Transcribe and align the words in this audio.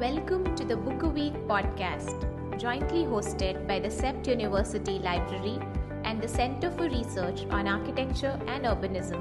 Welcome 0.00 0.56
to 0.56 0.64
the 0.64 0.78
Book 0.78 1.02
a 1.02 1.08
Week 1.08 1.34
podcast, 1.46 2.22
jointly 2.58 3.04
hosted 3.04 3.68
by 3.68 3.78
the 3.80 3.88
CEPT 3.88 4.28
University 4.28 4.98
Library 4.98 5.58
and 6.04 6.22
the 6.22 6.26
Center 6.26 6.70
for 6.70 6.84
Research 6.84 7.42
on 7.50 7.68
Architecture 7.68 8.40
and 8.46 8.64
Urbanism. 8.64 9.20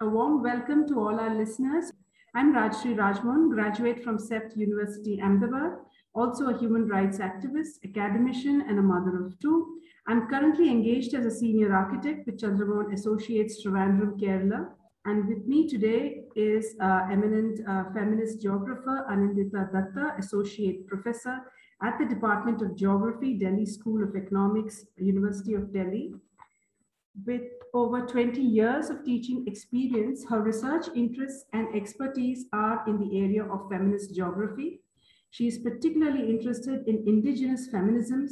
A 0.00 0.08
warm 0.08 0.42
welcome 0.42 0.88
to 0.88 0.98
all 0.98 1.20
our 1.20 1.32
listeners. 1.32 1.92
I'm 2.34 2.52
Rajshree 2.52 2.96
Rajmohan, 2.96 3.50
graduate 3.54 4.02
from 4.02 4.18
CEPT 4.18 4.56
University, 4.56 5.20
Ahmedabad, 5.22 5.78
also 6.12 6.48
a 6.48 6.58
human 6.58 6.88
rights 6.88 7.18
activist, 7.18 7.78
academician, 7.84 8.64
and 8.68 8.80
a 8.80 8.82
mother 8.82 9.26
of 9.26 9.38
two. 9.38 9.78
I'm 10.08 10.28
currently 10.28 10.68
engaged 10.68 11.14
as 11.14 11.24
a 11.24 11.30
senior 11.30 11.72
architect 11.72 12.26
with 12.26 12.40
Chandramohan 12.40 12.92
Associates 12.92 13.64
Trivandrum, 13.64 14.18
Kerala. 14.20 14.70
And 15.04 15.28
with 15.28 15.46
me 15.46 15.68
today 15.68 16.24
is 16.34 16.74
uh, 16.80 17.06
eminent 17.10 17.60
uh, 17.68 17.84
feminist 17.94 18.42
geographer 18.42 19.06
Anindita 19.10 19.72
Datta, 19.72 20.14
associate 20.18 20.88
professor 20.88 21.38
at 21.84 21.98
the 21.98 22.04
Department 22.04 22.62
of 22.62 22.76
Geography, 22.76 23.34
Delhi 23.34 23.64
School 23.64 24.02
of 24.02 24.16
Economics, 24.16 24.84
University 24.96 25.54
of 25.54 25.72
Delhi. 25.72 26.14
With 27.24 27.42
over 27.72 28.00
20 28.04 28.40
years 28.40 28.90
of 28.90 29.04
teaching 29.04 29.44
experience, 29.46 30.24
her 30.28 30.40
research 30.40 30.86
interests 30.96 31.44
and 31.52 31.68
expertise 31.76 32.46
are 32.52 32.82
in 32.88 32.98
the 32.98 33.20
area 33.20 33.44
of 33.44 33.68
feminist 33.70 34.14
geography. 34.14 34.80
She 35.30 35.46
is 35.46 35.58
particularly 35.58 36.28
interested 36.28 36.86
in 36.88 37.04
indigenous 37.06 37.68
feminisms, 37.72 38.30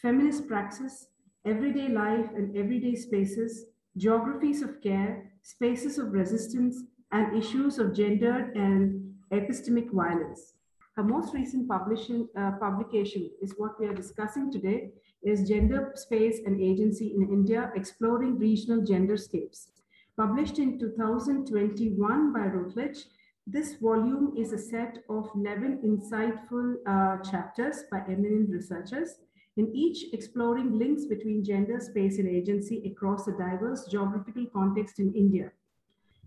feminist 0.00 0.48
praxis, 0.48 1.08
everyday 1.44 1.88
life 1.88 2.26
and 2.36 2.56
everyday 2.56 2.94
spaces, 2.94 3.66
geographies 3.96 4.62
of 4.62 4.80
care, 4.80 5.32
spaces 5.42 5.98
of 5.98 6.12
resistance, 6.12 6.84
and 7.10 7.36
issues 7.36 7.78
of 7.78 7.94
gendered 7.94 8.56
and 8.56 9.14
epistemic 9.32 9.90
violence. 9.92 10.54
Her 10.94 11.02
most 11.02 11.34
recent 11.34 11.68
publication, 11.68 12.28
uh, 12.36 12.52
publication 12.60 13.30
is 13.40 13.54
what 13.56 13.80
we 13.80 13.86
are 13.86 13.94
discussing 13.94 14.52
today, 14.52 14.90
is 15.22 15.48
Gender, 15.48 15.92
Space 15.94 16.40
and 16.46 16.60
Agency 16.60 17.14
in 17.14 17.22
India, 17.22 17.72
Exploring 17.74 18.38
Regional 18.38 18.82
Genderscapes. 18.82 19.68
Published 20.16 20.58
in 20.58 20.78
2021 20.78 22.32
by 22.32 22.46
Routledge, 22.46 23.06
this 23.46 23.74
volume 23.74 24.34
is 24.36 24.52
a 24.52 24.58
set 24.58 24.98
of 25.08 25.30
11 25.34 25.80
insightful 25.84 26.74
uh, 26.86 27.22
chapters 27.28 27.84
by 27.90 28.00
eminent 28.08 28.50
researchers 28.50 29.16
in 29.56 29.74
each 29.74 30.12
exploring 30.12 30.78
links 30.78 31.04
between 31.04 31.44
gender, 31.44 31.78
space, 31.80 32.18
and 32.18 32.28
agency 32.28 32.82
across 32.90 33.28
a 33.28 33.32
diverse 33.32 33.86
geographical 33.86 34.46
context 34.46 34.98
in 34.98 35.12
India. 35.14 35.50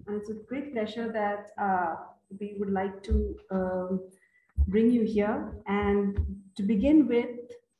And 0.08 0.16
it's 0.18 0.30
a 0.30 0.34
great 0.34 0.74
pleasure 0.74 1.12
that 1.12 1.52
uh, 1.58 1.96
we 2.40 2.56
would 2.60 2.72
like 2.72 3.02
to 3.04 3.36
um, 3.52 4.00
bring 4.68 4.92
you 4.92 5.04
here. 5.04 5.54
And 5.68 6.20
to 6.58 6.64
begin 6.64 7.08
with, 7.08 7.30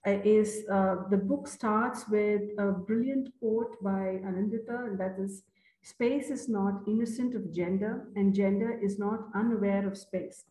uh, 0.08 0.20
is 0.24 0.66
uh, 0.72 0.98
the 1.10 1.18
book 1.18 1.48
starts 1.48 2.08
with 2.10 2.42
a 2.60 2.72
brilliant 2.72 3.30
quote 3.40 3.76
by 3.84 4.20
Anindita, 4.24 4.86
and 4.88 5.00
that 5.00 5.16
is 5.20 5.44
Space 5.86 6.32
is 6.32 6.50
not 6.50 6.82
innocent 6.88 7.36
of 7.36 7.54
gender, 7.54 8.08
and 8.16 8.34
gender 8.34 8.80
is 8.82 8.98
not 8.98 9.28
unaware 9.36 9.88
of 9.88 9.96
space. 9.96 10.46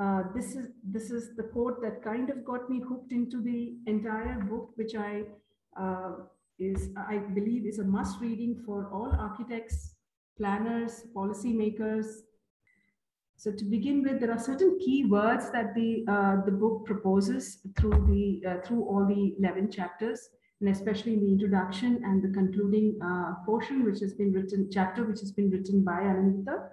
Uh, 0.00 0.22
this 0.34 0.54
is 0.54 0.68
this 0.84 1.10
is 1.10 1.34
the 1.36 1.42
quote 1.42 1.82
that 1.82 2.02
kind 2.02 2.30
of 2.30 2.44
got 2.44 2.70
me 2.70 2.80
hooked 2.88 3.12
into 3.12 3.42
the 3.42 3.74
entire 3.86 4.38
book, 4.40 4.70
which 4.76 4.94
I 4.94 5.24
uh, 5.76 6.12
is 6.58 6.90
I 6.96 7.18
believe 7.18 7.66
is 7.66 7.80
a 7.80 7.84
must 7.84 8.20
reading 8.20 8.62
for 8.64 8.88
all 8.92 9.12
architects, 9.18 9.94
planners, 10.36 11.02
policymakers. 11.14 12.06
So 13.36 13.52
to 13.52 13.64
begin 13.64 14.02
with, 14.02 14.20
there 14.20 14.32
are 14.32 14.38
certain 14.38 14.78
key 14.78 15.04
words 15.04 15.50
that 15.50 15.74
the 15.74 16.04
uh, 16.08 16.44
the 16.44 16.52
book 16.52 16.86
proposes 16.86 17.58
through 17.76 18.06
the 18.06 18.48
uh, 18.48 18.60
through 18.64 18.84
all 18.84 19.04
the 19.04 19.34
eleven 19.38 19.70
chapters, 19.70 20.28
and 20.60 20.68
especially 20.68 21.14
in 21.14 21.20
the 21.20 21.32
introduction 21.32 22.02
and 22.04 22.22
the 22.22 22.28
concluding 22.28 22.98
uh, 23.02 23.34
portion, 23.44 23.84
which 23.84 24.00
has 24.00 24.14
been 24.14 24.32
written 24.32 24.68
chapter, 24.72 25.04
which 25.04 25.20
has 25.20 25.32
been 25.32 25.50
written 25.50 25.82
by 25.82 26.00
Anindita. 26.02 26.70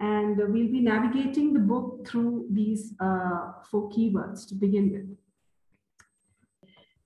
And 0.00 0.36
we'll 0.36 0.72
be 0.72 0.80
navigating 0.80 1.52
the 1.52 1.60
book 1.60 2.06
through 2.06 2.46
these 2.50 2.94
uh, 3.00 3.52
four 3.70 3.90
keywords 3.90 4.46
to 4.48 4.54
begin 4.54 4.92
with. 4.92 5.16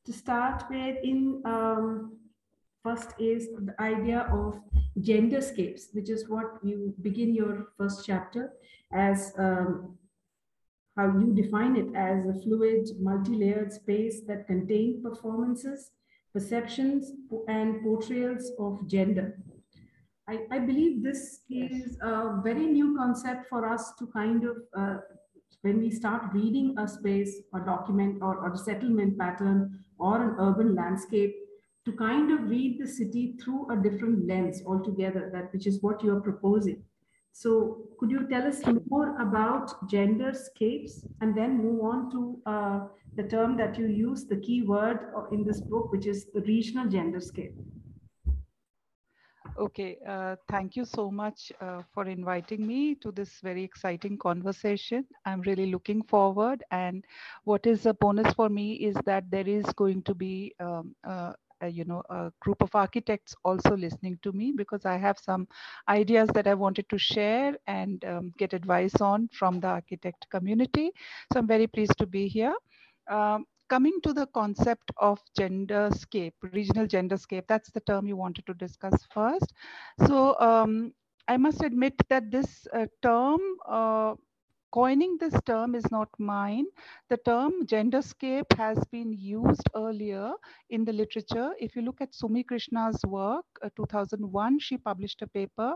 To 0.06 0.12
start 0.12 0.65
with, 0.71 0.97
in 1.03 1.43
um, 1.44 2.16
first 2.82 3.10
is 3.19 3.49
the 3.50 3.75
idea 3.78 4.21
of 4.32 4.59
genderscapes, 4.99 5.94
which 5.94 6.09
is 6.09 6.28
what 6.28 6.59
you 6.62 6.94
begin 7.03 7.34
your 7.34 7.69
first 7.76 8.06
chapter 8.06 8.53
as 8.93 9.32
um, 9.38 9.99
how 10.97 11.06
you 11.19 11.32
define 11.34 11.76
it 11.76 11.94
as 11.94 12.26
a 12.26 12.34
fluid, 12.43 12.88
multi-layered 13.00 13.72
space 13.72 14.22
that 14.26 14.47
contains 14.47 15.03
performances, 15.03 15.91
perceptions, 16.32 17.12
and 17.47 17.82
portrayals 17.82 18.50
of 18.59 18.87
gender. 18.88 19.38
I, 20.28 20.41
I 20.50 20.59
believe 20.59 21.03
this 21.03 21.41
is 21.49 21.97
a 22.03 22.41
very 22.44 22.66
new 22.66 22.94
concept 22.97 23.49
for 23.49 23.66
us 23.66 23.94
to 23.99 24.06
kind 24.09 24.44
of, 24.44 24.56
uh, 24.77 24.99
when 25.62 25.81
we 25.81 25.91
start 25.91 26.34
reading 26.34 26.75
a 26.78 26.87
space, 26.87 27.34
a 27.55 27.61
document, 27.61 28.19
or, 28.21 28.37
or 28.37 28.53
a 28.53 28.59
settlement 28.59 29.19
pattern, 29.19 29.84
or 29.99 30.22
an 30.22 30.37
urban 30.38 30.75
landscape, 30.75 31.34
to 31.87 31.93
kind 31.93 32.31
of 32.31 32.50
read 32.50 32.78
the 32.78 32.87
city 32.87 33.38
through 33.43 33.71
a 33.71 33.77
different 33.77 34.27
lens 34.27 34.62
altogether, 34.67 35.31
that 35.33 35.50
which 35.55 35.67
is 35.67 35.83
what 35.83 36.05
you're 36.05 36.21
proposing. 36.21 36.83
So 37.33 37.84
could 37.99 38.11
you 38.11 38.28
tell 38.28 38.47
us 38.47 38.61
more 38.91 39.19
about 39.22 39.88
genderscapes 39.88 41.06
and 41.22 41.34
then 41.34 41.56
move 41.56 41.81
on 41.84 42.11
to 42.11 42.38
uh, 42.44 42.81
the 43.17 43.22
term 43.22 43.56
that 43.56 43.78
you 43.78 43.87
use, 43.87 44.27
the 44.27 44.37
key 44.37 44.62
word 44.62 44.99
in 45.33 45.44
this 45.44 45.61
book, 45.61 45.91
which 45.91 46.06
is 46.06 46.27
the 46.34 46.43
regional 46.43 46.87
genderscape? 46.87 47.55
Okay, 49.59 49.99
uh, 50.07 50.37
thank 50.49 50.77
you 50.77 50.85
so 50.85 51.11
much 51.11 51.51
uh, 51.61 51.83
for 51.93 52.05
inviting 52.07 52.65
me 52.65 52.95
to 52.95 53.11
this 53.11 53.41
very 53.41 53.65
exciting 53.65 54.17
conversation. 54.17 55.05
I'm 55.27 55.41
really 55.43 55.67
looking 55.67 56.03
forward. 56.03 56.63
And 56.71 57.05
what 57.45 57.67
is 57.67 57.85
a 57.85 57.95
bonus 57.95 58.33
for 58.35 58.49
me 58.49 58.75
is 58.75 58.95
that 59.05 59.29
there 59.31 59.49
is 59.49 59.65
going 59.77 60.03
to 60.05 60.15
be 60.15 60.55
um, 60.61 60.95
uh, 61.05 61.33
a, 61.61 61.69
you 61.69 61.85
know 61.85 62.05
a 62.09 62.31
group 62.41 62.63
of 62.63 62.73
architects 62.77 63.35
also 63.45 63.77
listening 63.77 64.19
to 64.23 64.31
me 64.31 64.53
because 64.57 64.85
I 64.87 64.97
have 64.97 65.19
some 65.19 65.49
ideas 65.89 66.29
that 66.35 66.47
I 66.47 66.55
wanted 66.55 66.89
to 66.91 66.99
share 66.99 67.57
and 67.67 68.05
um, 68.05 68.33
get 68.39 68.53
advice 68.53 69.01
on 69.01 69.29
from 69.33 69.59
the 69.59 69.67
architect 69.69 70.29
community. 70.31 70.93
So 71.33 71.41
I'm 71.41 71.49
very 71.49 71.67
pleased 71.67 71.99
to 71.99 72.07
be 72.07 72.29
here. 72.29 72.55
Um, 73.11 73.45
coming 73.69 74.01
to 74.03 74.12
the 74.12 74.27
concept 74.27 74.91
of 74.99 75.21
genderscape, 75.39 76.34
regional 76.53 76.87
genderscape, 76.87 77.47
that's 77.49 77.71
the 77.71 77.81
term 77.81 78.06
you 78.06 78.17
wanted 78.17 78.47
to 78.47 78.55
discuss 78.55 79.05
first. 79.12 79.53
So 80.06 80.39
um, 80.41 80.93
I 81.29 81.37
must 81.37 81.62
admit 81.62 81.95
that 82.09 82.31
this 82.31 82.67
uh, 82.73 82.87
term 83.03 83.41
uh, 83.67 84.15
coining 84.71 85.17
this 85.19 85.34
term 85.47 85.75
is 85.75 85.91
not 85.91 86.09
mine. 86.19 86.67
The 87.09 87.17
term 87.19 87.67
genderscape 87.67 88.56
has 88.56 88.79
been 88.91 89.12
used 89.12 89.69
earlier 89.75 90.33
in 90.71 90.84
the 90.84 90.93
literature. 90.93 91.53
If 91.59 91.77
you 91.77 91.83
look 91.83 92.01
at 92.01 92.15
Sumi 92.15 92.43
Krishna's 92.43 93.01
work, 93.06 93.45
uh, 93.62 93.71
2001, 93.77 94.59
she 94.59 94.77
published 94.77 95.23
a 95.23 95.27
paper 95.27 95.75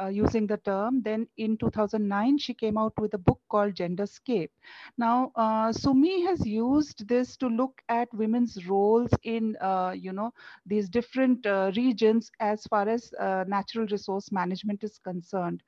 uh, 0.00 0.06
using 0.06 0.46
the 0.46 0.58
term. 0.58 1.02
Then 1.02 1.26
in 1.36 1.56
2009, 1.56 2.38
she 2.38 2.54
came 2.54 2.76
out 2.76 2.92
with 2.98 3.14
a 3.14 3.18
book 3.18 3.40
called 3.48 3.74
Genderscape. 3.74 4.50
Now, 4.98 5.32
uh, 5.34 5.72
Sumi 5.72 6.22
has 6.26 6.46
used 6.46 7.08
this 7.08 7.36
to 7.38 7.48
look 7.48 7.80
at 7.88 8.12
women's 8.14 8.66
roles 8.66 9.10
in, 9.22 9.56
uh, 9.60 9.94
you 9.96 10.12
know, 10.12 10.32
these 10.66 10.88
different 10.88 11.46
uh, 11.46 11.72
regions 11.76 12.30
as 12.40 12.64
far 12.66 12.88
as 12.88 13.12
uh, 13.18 13.44
natural 13.46 13.86
resource 13.86 14.30
management 14.32 14.84
is 14.84 14.98
concerned. 14.98 15.62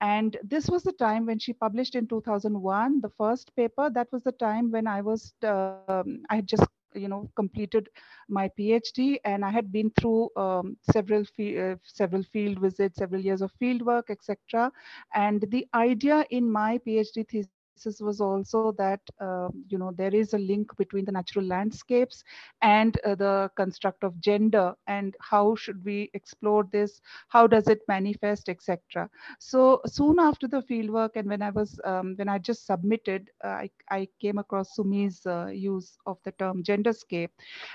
And 0.00 0.36
this 0.42 0.68
was 0.68 0.82
the 0.82 0.92
time 0.92 1.26
when 1.26 1.38
she 1.38 1.52
published 1.52 1.94
in 1.94 2.06
2001 2.08 3.00
the 3.00 3.10
first 3.10 3.54
paper. 3.56 3.90
That 3.90 4.08
was 4.12 4.22
the 4.22 4.32
time 4.32 4.70
when 4.70 4.86
I 4.86 5.00
was, 5.02 5.34
um, 5.42 6.00
I 6.08 6.16
had 6.16 6.28
just 6.28 6.44
you 6.74 6.88
know 6.88 7.08
completed 7.14 7.68
my 8.10 8.34
phd 8.58 9.16
and 9.24 9.44
i 9.44 9.50
had 9.50 9.70
been 9.72 9.90
through 9.98 10.28
um, 10.36 10.76
several 10.92 11.22
uh, 11.40 11.74
several 11.82 12.22
field 12.22 12.58
visits 12.60 12.98
several 12.98 13.20
years 13.20 13.42
of 13.42 13.50
field 13.58 13.82
work 13.82 14.10
etc 14.10 14.70
and 15.14 15.44
the 15.50 15.66
idea 15.74 16.24
in 16.30 16.50
my 16.50 16.78
phd 16.86 17.28
thesis 17.28 17.53
was 17.74 17.98
also 17.98 18.44
that 18.44 18.82
uh, 19.20 19.48
you 19.50 19.62
know 19.62 19.74
there 19.74 20.14
is 20.14 20.14
a 20.14 20.38
link 20.38 20.54
between 20.66 20.94
the 20.94 21.04
natural 21.04 21.44
landscapes 21.44 22.22
and 22.60 22.98
uh, 23.04 23.14
the 23.14 23.50
construct 23.56 24.02
of 24.04 24.20
gender 24.20 24.74
and 24.86 25.14
how 25.20 25.54
should 25.54 25.84
we 25.84 26.10
explore 26.14 26.64
this 26.72 27.00
how 27.28 27.46
does 27.46 27.68
it 27.68 27.80
manifest 27.88 28.48
etc 28.48 29.08
so 29.38 29.80
soon 29.86 30.18
after 30.18 30.46
the 30.46 30.62
fieldwork 30.62 31.10
and 31.16 31.28
when 31.28 31.42
i 31.42 31.50
was 31.50 31.80
um, 31.84 32.14
when 32.16 32.28
i 32.28 32.38
just 32.38 32.66
submitted 32.66 33.30
uh, 33.44 33.48
I, 33.48 33.70
I 33.90 34.08
came 34.20 34.38
across 34.38 34.76
sumi's 34.76 35.24
uh, 35.26 35.46
use 35.46 35.96
of 36.06 36.18
the 36.24 36.32
term 36.32 36.62
genderscape. 36.62 37.30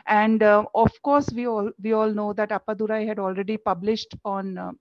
And 0.08 0.44
uh, 0.44 0.66
of 0.76 0.92
course 1.02 1.30
we 1.34 1.48
all 1.48 1.72
we 1.82 1.94
all 1.94 2.12
know 2.14 2.34
that 2.34 2.50
appadurai 2.50 3.08
had 3.08 3.20
already 3.20 3.58
published 3.58 4.16
on 4.26 4.58
uh, 4.58 4.72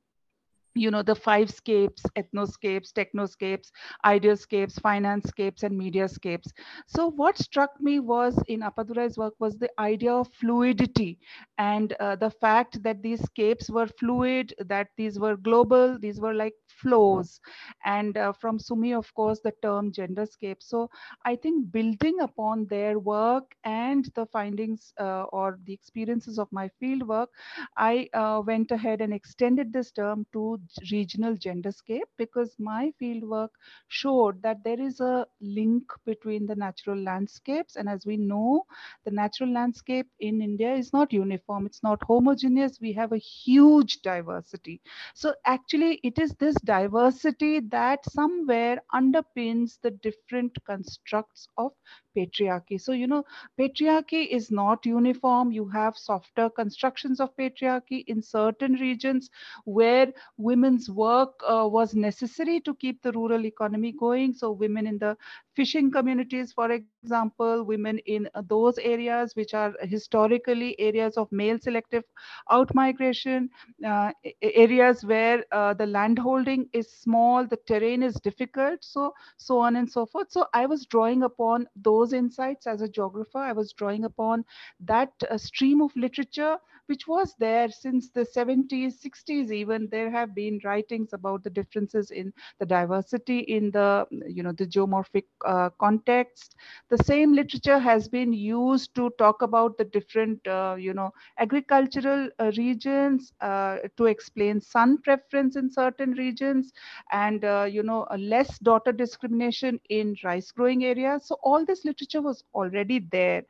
you 0.75 0.91
know 0.91 1.03
the 1.03 1.15
five 1.15 1.51
scapes 1.51 2.03
ethnoscapes 2.17 2.93
technoscapes 2.93 3.71
ideascapes 4.05 4.81
financescapes 4.81 5.63
and 5.63 5.79
mediascapes. 5.81 6.53
So 6.87 7.11
what 7.11 7.39
struck 7.39 7.71
me 7.81 8.01
was 8.01 8.39
in 8.49 8.61
appadurai's 8.63 9.17
work 9.19 9.35
was 9.39 9.59
the 9.59 9.71
idea 9.81 10.13
of 10.13 10.29
fluidity 10.33 11.19
and 11.59 11.93
uh, 12.01 12.17
the 12.17 12.31
fact 12.31 12.83
that 12.83 13.03
these 13.03 13.23
scapes 13.23 13.71
were 13.71 13.87
fluid 13.87 14.55
that 14.59 14.89
these 14.97 15.19
were 15.19 15.37
global 15.37 15.99
these 15.99 16.21
were 16.21 16.35
like 16.35 16.55
flows. 16.67 17.41
And 17.85 18.17
uh, 18.17 18.33
from 18.33 18.59
sumi 18.59 18.93
of 18.95 19.13
course 19.15 19.41
the 19.41 19.53
term 19.63 19.93
genderscape. 19.93 20.63
So 20.63 20.91
i 21.25 21.37
think 21.37 21.71
building 21.73 22.21
upon 22.21 22.67
their 22.67 22.99
work 22.99 23.55
and 23.65 24.05
the 24.15 24.27
findings 24.27 24.93
uh, 25.01 25.25
or 25.25 25.59
the 25.65 25.73
experiences 25.73 26.39
of 26.39 26.49
my 26.53 26.69
field 26.81 27.07
work 27.09 27.31
i 27.77 28.09
uh, 28.15 28.43
went 28.47 28.71
ahead 28.71 29.01
and 29.01 29.13
extended 29.13 29.73
this 29.73 29.91
term 29.93 30.27
to 30.33 30.58
regional 30.91 31.35
genderscape 31.37 32.09
because 32.17 32.55
my 32.59 32.93
fieldwork 33.01 33.49
showed 33.89 34.43
that 34.43 34.63
there 34.65 34.81
is 34.81 35.01
a 35.01 35.27
link 35.41 35.83
between 36.05 36.47
the 36.47 36.55
natural 36.57 36.97
landscapes. 37.03 37.77
And 37.77 37.89
as 37.89 38.07
we 38.07 38.17
know 38.17 38.65
the 39.05 39.11
natural 39.11 39.51
landscape 39.53 40.07
in 40.21 40.41
india 40.43 40.75
is 40.75 40.93
not 40.93 41.13
uniform. 41.13 41.67
It's 41.67 41.83
not 41.83 42.03
homogeneous. 42.07 42.79
We 42.81 42.93
have 42.95 43.13
a 43.13 43.19
huge 43.19 44.01
diversity. 44.03 44.81
So 45.15 45.35
actually 45.45 46.01
it 46.03 46.19
is 46.19 46.35
this 46.35 46.55
diversity 46.65 47.61
that 47.71 48.05
somewhere 48.11 48.83
underpins 48.95 49.81
the 49.83 49.91
different 49.91 50.57
constructs 50.67 51.47
of 51.57 51.73
patriarchy. 52.19 52.81
So, 52.81 52.93
you 52.93 53.07
know, 53.07 53.25
patriarchy 53.59 54.27
is 54.29 54.51
not 54.51 54.87
uniform. 54.87 55.53
You 55.53 55.69
have 55.69 55.97
softer 55.97 56.51
constructions 56.51 57.21
of 57.21 57.37
patriarchy 57.37 58.05
in 58.07 58.23
certain 58.23 58.75
regions 58.75 59.31
where 59.65 60.13
women's 60.39 60.91
work 60.91 61.41
uh, 61.49 61.69
was 61.69 61.95
necessary 61.95 62.61
to 62.61 62.75
keep 62.75 63.03
the 63.03 63.13
rural 63.13 63.47
economy 63.47 63.93
going. 63.93 64.35
So, 64.35 64.53
women 64.53 64.87
in 64.87 64.99
the 64.99 65.17
fishing 65.59 65.91
communities, 65.93 66.53
for 66.53 66.71
example, 66.73 67.65
women 67.65 67.99
in 68.07 68.29
uh, 68.35 68.43
those 68.49 68.79
areas 68.79 69.37
which 69.37 69.55
are 69.55 69.75
historically 69.83 70.79
areas 70.79 71.17
of 71.17 71.33
male 71.33 71.59
selective 71.59 72.05
outmigration, 72.51 73.49
uh, 73.87 74.13
areas 74.43 75.05
where 75.05 75.45
uh, 75.53 75.75
the 75.75 75.87
landholding 75.87 76.69
is 76.73 76.91
small, 76.93 77.47
the 77.47 77.59
terrain 77.67 78.03
is 78.03 78.15
difficult, 78.21 78.85
so 78.85 79.13
so 79.37 79.59
on 79.59 79.77
and 79.77 79.91
so 79.91 80.07
forth. 80.07 80.31
So 80.31 80.47
I 80.55 80.67
was 80.67 80.87
drawing 80.87 81.23
upon 81.23 81.67
those 81.77 82.13
insights 82.13 82.67
as 82.67 82.83
a 82.83 82.89
geographer. 82.89 83.39
I 83.39 83.53
was 83.53 83.73
drawing 83.73 84.05
upon 84.05 84.45
that 84.81 85.13
uh, 85.31 85.39
stream 85.39 85.81
of 85.83 85.95
literature 85.97 86.59
which 86.87 87.07
was 87.07 87.35
there 87.39 87.69
since 87.71 88.11
the 88.11 88.25
70s, 88.25 89.01
60s 89.01 89.53
even. 89.53 89.89
There 89.91 90.11
have 90.11 90.35
been 90.35 90.61
writings 90.65 91.13
about 91.13 91.45
the 91.45 91.51
differences 91.51 92.11
in 92.11 92.33
the 92.59 92.67
diversity 92.67 93.41
in 93.41 93.71
the, 93.71 94.07
you 94.27 94.43
know, 94.43 94.53
the 94.53 94.67
geomorphic 94.67 95.25
uh, 95.49 95.71
context. 95.81 96.57
The 96.91 96.99
same 97.05 97.33
literature 97.35 97.79
has 97.79 98.09
been 98.09 98.33
used 98.33 98.95
to 98.97 99.11
talk 99.19 99.43
about 99.43 99.79
the 99.79 99.85
different, 99.85 100.47
uh, 100.47 100.77
you 100.79 100.95
know, 100.95 101.13
agricultural 101.39 102.31
uh, 102.39 102.53
regions 102.59 103.33
uh, 103.41 103.79
to 103.97 104.07
explain 104.07 104.61
son 104.61 104.99
preference 104.99 105.57
in 105.57 105.71
certain 105.71 106.13
regions 106.13 106.73
and, 107.13 107.43
you 107.73 107.83
know, 107.83 108.07
less 108.19 108.59
daughter 108.59 108.93
discrimination 108.93 109.81
in 109.89 110.17
rice 110.25 110.51
growing 110.53 110.85
areas. 110.85 111.27
So 111.27 111.37
all 111.43 111.65
this 111.65 111.85
literature 111.85 112.23
was 112.23 112.45
already 112.55 113.01
there. 113.11 113.43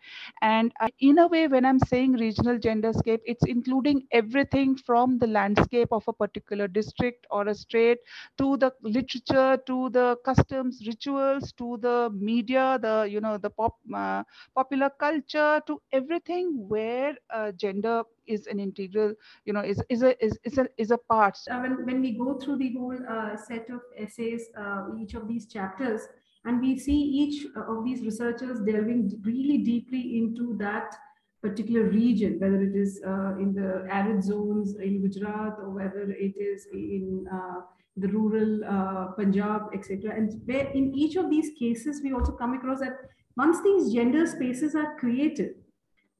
And 0.42 0.72
in 1.00 1.18
a 1.18 1.26
way, 1.28 1.48
when 1.48 1.64
I'm 1.64 1.78
saying 1.80 2.12
regional 2.14 2.58
genderscape, 2.58 3.20
it's 3.24 3.44
including 3.46 4.06
everything 4.12 4.76
from 4.76 5.18
the 5.18 5.26
landscape 5.26 5.88
of 5.92 6.04
a 6.08 6.12
particular 6.12 6.68
district 6.68 7.26
or 7.30 7.48
a 7.48 7.54
state 7.54 7.98
to 8.38 8.56
the 8.56 8.72
literature 8.82 9.58
to 9.66 9.90
the 9.90 10.16
customs 10.24 10.82
rituals 10.86 11.52
to 11.52 11.78
the 11.80 11.87
media 12.14 12.78
the 12.80 12.94
you 13.10 13.20
know 13.20 13.36
the 13.38 13.50
pop 13.50 13.76
uh, 13.94 14.22
popular 14.54 14.90
culture 14.90 15.60
to 15.66 15.80
everything 15.92 16.52
where 16.68 17.14
uh, 17.30 17.50
gender 17.52 18.02
is 18.26 18.46
an 18.46 18.60
integral 18.60 19.14
you 19.44 19.52
know 19.52 19.60
is 19.60 19.82
is 19.88 20.02
a 20.02 20.12
is, 20.24 20.38
is 20.44 20.58
a 20.58 20.66
is 20.76 20.90
a 20.90 20.98
part. 20.98 21.36
Uh, 21.50 21.58
when, 21.60 21.84
when 21.86 22.00
we 22.00 22.12
go 22.12 22.38
through 22.38 22.58
the 22.58 22.72
whole 22.78 22.98
uh, 23.08 23.36
set 23.36 23.70
of 23.70 23.80
essays 23.96 24.48
uh, 24.56 24.86
each 25.00 25.14
of 25.14 25.28
these 25.28 25.46
chapters 25.46 26.02
and 26.44 26.60
we 26.60 26.78
see 26.78 26.98
each 27.22 27.46
of 27.56 27.84
these 27.84 28.02
researchers 28.02 28.60
delving 28.60 29.10
really 29.24 29.58
deeply 29.58 30.18
into 30.18 30.56
that 30.58 30.94
particular 31.42 31.84
region, 31.88 32.38
whether 32.40 32.60
it 32.62 32.74
is 32.74 33.00
uh, 33.06 33.36
in 33.38 33.52
the 33.54 33.86
arid 33.90 34.22
zones 34.22 34.76
in 34.76 35.00
Gujarat 35.02 35.58
or 35.60 35.70
whether 35.70 36.10
it 36.10 36.34
is 36.36 36.66
in 36.72 37.26
uh, 37.32 37.60
the 38.00 38.08
rural 38.08 38.64
uh, 38.64 39.12
Punjab, 39.12 39.70
etc. 39.74 40.14
And 40.14 40.40
where 40.46 40.68
in 40.68 40.94
each 40.94 41.16
of 41.16 41.30
these 41.30 41.50
cases, 41.58 42.00
we 42.02 42.12
also 42.12 42.32
come 42.32 42.54
across 42.54 42.80
that 42.80 42.96
once 43.36 43.62
these 43.62 43.92
gender 43.92 44.26
spaces 44.26 44.74
are 44.74 44.96
created, 44.98 45.54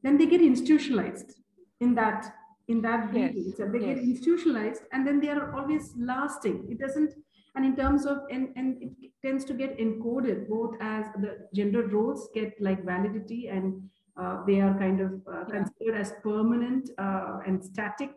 then 0.02 0.16
they 0.16 0.26
get 0.26 0.40
institutionalized 0.40 1.40
in 1.80 1.94
that 1.94 2.32
in 2.68 2.82
that 2.82 3.08
yes. 3.14 3.34
region. 3.34 3.54
So 3.56 3.66
they 3.66 3.78
yes. 3.78 3.88
get 3.88 3.98
institutionalized, 3.98 4.82
and 4.92 5.06
then 5.06 5.20
they 5.20 5.28
are 5.28 5.54
always 5.56 5.94
lasting. 5.96 6.66
It 6.70 6.78
doesn't 6.78 7.14
and 7.58 7.64
in 7.64 7.74
terms 7.74 8.06
of 8.06 8.18
and, 8.30 8.50
and 8.56 8.82
it 8.82 9.10
tends 9.24 9.44
to 9.46 9.52
get 9.52 9.78
encoded 9.78 10.48
both 10.48 10.76
as 10.80 11.06
the 11.20 11.48
gender 11.54 11.86
roles 11.88 12.28
get 12.34 12.54
like 12.60 12.84
validity 12.84 13.48
and 13.48 13.82
uh, 14.16 14.44
they 14.46 14.60
are 14.60 14.78
kind 14.78 15.00
of 15.00 15.12
uh, 15.32 15.44
considered 15.44 15.96
as 15.96 16.12
permanent 16.22 16.90
uh, 16.98 17.38
and 17.46 17.64
static. 17.64 18.10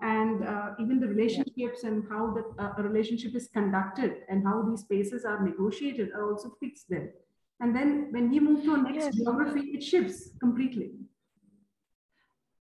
And 0.00 0.42
even 0.78 1.00
the 1.00 1.08
relationships 1.08 1.84
and 1.84 2.04
how 2.10 2.34
the 2.34 2.44
a 2.78 2.82
relationship 2.82 3.34
is 3.34 3.48
conducted 3.48 4.12
and 4.28 4.44
how 4.44 4.62
these 4.62 4.80
spaces 4.80 5.24
are 5.24 5.42
negotiated 5.42 6.10
are 6.14 6.30
also 6.30 6.50
fixed 6.60 6.86
there. 6.90 7.12
And 7.60 7.74
then 7.74 8.08
when 8.10 8.30
we 8.30 8.38
move 8.38 8.64
to 8.64 8.72
our 8.72 8.82
next 8.82 9.04
yes. 9.04 9.14
geography, 9.16 9.70
it 9.70 9.82
shifts 9.82 10.30
completely. 10.38 10.92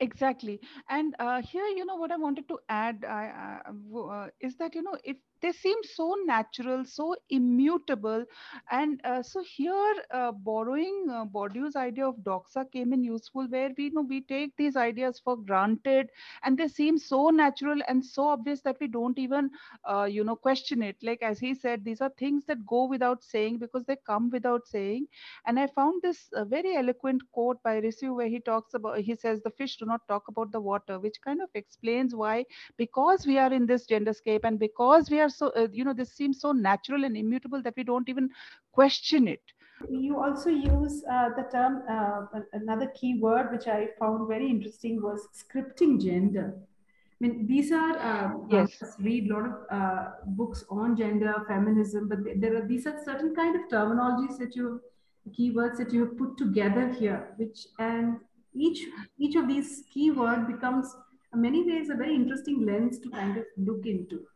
Exactly. 0.00 0.60
And 0.90 1.14
uh, 1.18 1.40
here, 1.40 1.64
you 1.66 1.86
know, 1.86 1.94
what 1.96 2.10
I 2.10 2.16
wanted 2.16 2.48
to 2.48 2.58
add 2.68 3.04
uh, 3.08 3.70
uh, 4.10 4.28
is 4.40 4.56
that, 4.56 4.74
you 4.74 4.82
know, 4.82 4.98
if 5.04 5.16
they 5.42 5.52
seem 5.52 5.76
so 5.84 6.16
natural, 6.24 6.84
so 6.84 7.14
immutable. 7.30 8.24
And 8.70 9.00
uh, 9.04 9.22
so 9.22 9.42
here, 9.42 9.94
uh, 10.12 10.32
borrowing 10.32 11.06
uh, 11.10 11.24
Bourdieu's 11.26 11.76
idea 11.76 12.06
of 12.08 12.16
doxa 12.18 12.70
came 12.72 12.92
in 12.92 13.04
useful, 13.04 13.46
where 13.48 13.70
we 13.76 13.84
you 13.84 13.92
know 13.92 14.02
we 14.02 14.20
take 14.22 14.56
these 14.56 14.76
ideas 14.76 15.20
for 15.24 15.36
granted, 15.36 16.08
and 16.44 16.56
they 16.58 16.68
seem 16.68 16.98
so 16.98 17.28
natural 17.30 17.78
and 17.88 18.04
so 18.04 18.28
obvious 18.28 18.62
that 18.62 18.76
we 18.80 18.86
don't 18.88 19.18
even 19.18 19.50
uh, 19.88 20.04
you 20.04 20.24
know 20.24 20.36
question 20.36 20.82
it. 20.82 20.96
Like 21.02 21.22
as 21.22 21.38
he 21.38 21.54
said, 21.54 21.84
these 21.84 22.00
are 22.00 22.10
things 22.18 22.44
that 22.46 22.66
go 22.66 22.86
without 22.86 23.22
saying 23.22 23.58
because 23.58 23.84
they 23.84 23.96
come 24.06 24.30
without 24.30 24.66
saying. 24.66 25.06
And 25.46 25.58
I 25.58 25.66
found 25.66 26.02
this 26.02 26.28
uh, 26.34 26.44
very 26.44 26.76
eloquent 26.76 27.22
quote 27.32 27.62
by 27.62 27.80
Risu 27.80 28.14
where 28.16 28.28
he 28.28 28.40
talks 28.40 28.74
about 28.74 28.98
he 28.98 29.14
says 29.14 29.40
the 29.42 29.50
fish 29.50 29.76
do 29.76 29.86
not 29.86 30.06
talk 30.08 30.28
about 30.28 30.52
the 30.52 30.60
water, 30.60 30.98
which 30.98 31.20
kind 31.24 31.40
of 31.42 31.48
explains 31.54 32.14
why 32.14 32.44
because 32.76 33.26
we 33.26 33.38
are 33.38 33.52
in 33.52 33.66
this 33.66 33.86
genderscape 33.86 34.40
and 34.44 34.58
because 34.58 35.10
we 35.10 35.20
are 35.20 35.28
so 35.36 35.52
uh, 35.56 35.68
you 35.72 35.84
know 35.84 35.92
this 35.92 36.12
seems 36.12 36.40
so 36.40 36.52
natural 36.52 37.04
and 37.04 37.16
immutable 37.16 37.62
that 37.62 37.74
we 37.76 37.84
don't 37.84 38.08
even 38.08 38.30
question 38.72 39.28
it. 39.28 39.42
You 39.90 40.22
also 40.22 40.50
use 40.50 41.02
uh, 41.10 41.30
the 41.36 41.44
term 41.50 41.82
uh, 41.88 42.40
another 42.52 42.86
key 42.94 43.18
word 43.18 43.50
which 43.50 43.66
i 43.66 43.88
found 43.98 44.28
very 44.28 44.48
interesting 44.48 45.02
was 45.02 45.26
scripting 45.34 46.00
gender. 46.00 46.54
I 46.56 47.26
mean, 47.26 47.46
these 47.46 47.70
are 47.70 47.96
uh, 47.98 48.30
yes. 48.50 48.82
read 48.98 49.30
a 49.30 49.34
lot 49.34 49.44
of 49.46 49.54
uh, 49.70 50.04
books 50.26 50.64
on 50.68 50.96
gender, 50.96 51.34
feminism, 51.46 52.08
but 52.08 52.18
there 52.36 52.56
are 52.56 52.66
these 52.66 52.86
are 52.86 52.98
certain 53.04 53.34
kind 53.34 53.54
of 53.54 53.68
terminologies 53.70 54.38
that 54.38 54.56
you, 54.56 54.80
keywords 55.38 55.78
that 55.78 55.92
you 55.92 56.06
have 56.06 56.18
put 56.18 56.36
together 56.36 56.92
here, 56.92 57.34
which 57.36 57.66
and 57.78 58.16
each 58.54 58.86
each 59.18 59.36
of 59.36 59.46
these 59.46 59.84
keyword 59.92 60.48
becomes 60.48 60.96
in 61.32 61.40
many 61.40 61.64
ways 61.64 61.90
a 61.90 61.94
very 61.94 62.14
interesting 62.14 62.66
lens 62.66 62.98
to 62.98 63.10
kind 63.10 63.36
of 63.36 63.44
look 63.56 63.86
into 63.86 64.26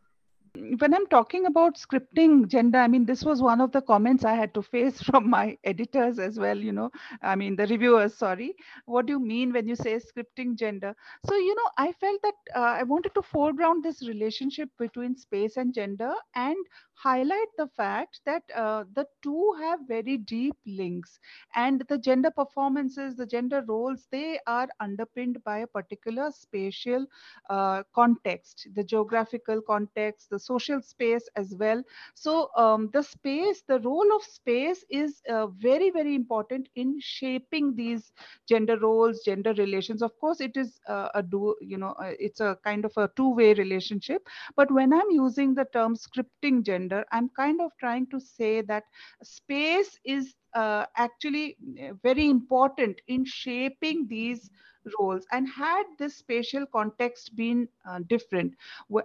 when 0.78 0.94
I'm 0.94 1.06
talking 1.06 1.46
about 1.46 1.76
scripting 1.76 2.48
gender, 2.48 2.78
I 2.78 2.88
mean, 2.88 3.04
this 3.06 3.22
was 3.25 3.42
one 3.42 3.60
of 3.60 3.72
the 3.72 3.80
comments 3.82 4.25
I 4.25 4.34
had 4.34 4.54
to 4.54 4.62
face 4.62 5.00
from 5.08 5.28
my 5.30 5.56
editors 5.64 6.18
as 6.18 6.38
well, 6.38 6.56
you 6.58 6.72
know, 6.72 6.90
I 7.22 7.34
mean, 7.36 7.56
the 7.56 7.66
reviewers, 7.66 8.14
sorry. 8.16 8.54
What 8.86 9.06
do 9.06 9.12
you 9.14 9.20
mean 9.20 9.52
when 9.52 9.66
you 9.68 9.76
say 9.76 9.96
scripting 9.96 10.56
gender? 10.56 10.94
So, 11.26 11.34
you 11.36 11.54
know, 11.54 11.70
I 11.78 11.92
felt 11.92 12.20
that 12.22 12.34
uh, 12.54 12.60
I 12.80 12.82
wanted 12.84 13.14
to 13.14 13.22
foreground 13.22 13.84
this 13.84 14.06
relationship 14.08 14.68
between 14.78 15.16
space 15.16 15.56
and 15.56 15.72
gender 15.75 16.12
and 16.34 16.56
highlight 16.97 17.49
the 17.57 17.67
fact 17.76 18.21
that 18.26 18.43
uh, 18.55 18.85
the 18.95 19.07
two 19.23 19.55
have 19.61 19.81
very 19.88 20.17
deep 20.17 20.57
links 20.67 21.19
and 21.55 21.83
the 21.88 21.99
gender 21.99 22.31
performances 22.31 23.17
the 23.17 23.26
gender 23.26 23.62
roles 23.69 24.07
they 24.11 24.38
are 24.47 24.69
underpinned 24.81 25.43
by 25.45 25.59
a 25.59 25.67
particular 25.67 26.31
spatial 26.31 27.07
uh, 27.50 27.83
context 27.95 28.67
the 28.75 28.83
geographical 28.83 29.61
context 29.61 30.31
the 30.31 30.38
social 30.38 30.81
space 30.81 31.29
as 31.37 31.55
well. 31.59 31.83
So 32.15 32.50
um, 32.57 32.91
the 32.93 33.03
space, 33.03 33.62
the 33.67 33.81
role 33.81 34.15
of 34.15 34.23
space 34.23 34.85
is 34.91 35.23
uh, 35.29 35.47
very, 35.49 35.91
very 35.91 36.15
important 36.15 36.69
in 36.75 36.99
shaping 37.00 37.75
these 37.75 38.12
gender 38.49 38.79
roles, 38.79 39.23
gender 39.25 39.53
relations. 39.55 40.03
Of 40.03 40.19
course, 40.19 40.41
it 40.41 40.57
is 40.57 40.81
uh, 40.88 41.09
a 41.15 41.23
do, 41.23 41.55
you 41.61 41.76
know, 41.76 41.95
uh, 42.00 42.12
it's 42.19 42.41
a 42.41 42.57
kind 42.65 42.85
of 42.85 42.93
a 42.97 43.11
two-way 43.17 43.55
relationship. 43.55 44.23
But 44.57 44.71
when 44.71 44.93
I'm 44.93 45.11
using 45.11 45.55
the 45.55 45.65
term 45.73 45.95
scripting 45.95 46.62
gender, 46.62 46.86
I'm 46.95 47.14
kind 47.21 47.47
of 47.49 47.57
trying 47.69 47.97
to 47.99 48.07
say 48.09 48.50
that 48.52 48.75
space 49.23 49.99
is 50.05 50.35
uh, 50.55 50.87
actually 50.97 51.57
uh, 51.83 51.93
very 52.02 52.28
important 52.28 53.00
in 53.07 53.25
shaping 53.25 54.07
these 54.09 54.50
roles. 54.99 55.26
And 55.33 55.49
had 55.49 55.85
this 55.99 56.16
spatial 56.16 56.66
context 56.66 57.35
been 57.37 57.69
uh, 57.88 58.00
different 58.09 58.55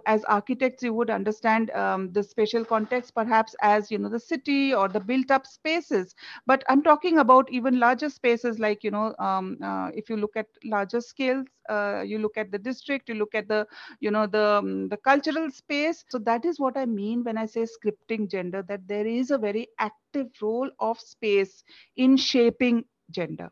as 0.06 0.24
architects 0.24 0.82
you 0.82 0.92
would 0.94 1.10
understand 1.10 1.70
um, 1.70 2.12
the 2.12 2.22
spatial 2.22 2.64
context 2.64 3.14
perhaps 3.14 3.54
as 3.62 3.90
you 3.90 3.98
know 3.98 4.08
the 4.08 4.20
city 4.20 4.74
or 4.74 4.88
the 4.88 5.00
built 5.00 5.30
up 5.30 5.46
spaces. 5.46 6.14
But 6.46 6.64
i'm 6.68 6.82
talking 6.82 7.18
about 7.18 7.50
even 7.50 7.78
larger 7.78 8.08
spaces 8.10 8.58
like 8.58 8.84
you 8.84 8.90
know 8.90 9.14
um, 9.18 9.58
uh, 9.62 9.90
if 9.94 10.08
you 10.10 10.16
look 10.16 10.36
at 10.36 10.46
larger 10.64 11.00
scales 11.00 11.46
uh, 11.68 12.02
you 12.06 12.18
look 12.18 12.36
at 12.36 12.50
the 12.50 12.58
district 12.58 13.08
you 13.08 13.14
look 13.14 13.34
at 13.34 13.48
the 13.48 13.66
you 14.00 14.10
know 14.10 14.26
the 14.26 14.46
um, 14.58 14.88
the 14.88 14.96
cultural 14.96 15.50
space. 15.50 16.04
So 16.08 16.18
that 16.18 16.44
is 16.44 16.58
what 16.60 16.76
i 16.76 16.86
mean 16.86 17.24
when 17.24 17.38
i 17.38 17.46
say 17.46 17.62
scripting 17.74 18.28
gender 18.30 18.62
that 18.68 18.86
there 18.88 19.06
is 19.06 19.30
a 19.30 19.38
very 19.38 19.68
active 19.78 20.28
role 20.40 20.70
of 20.80 20.98
space 21.00 21.64
in 21.96 22.16
shaping 22.16 22.84
gender 23.10 23.50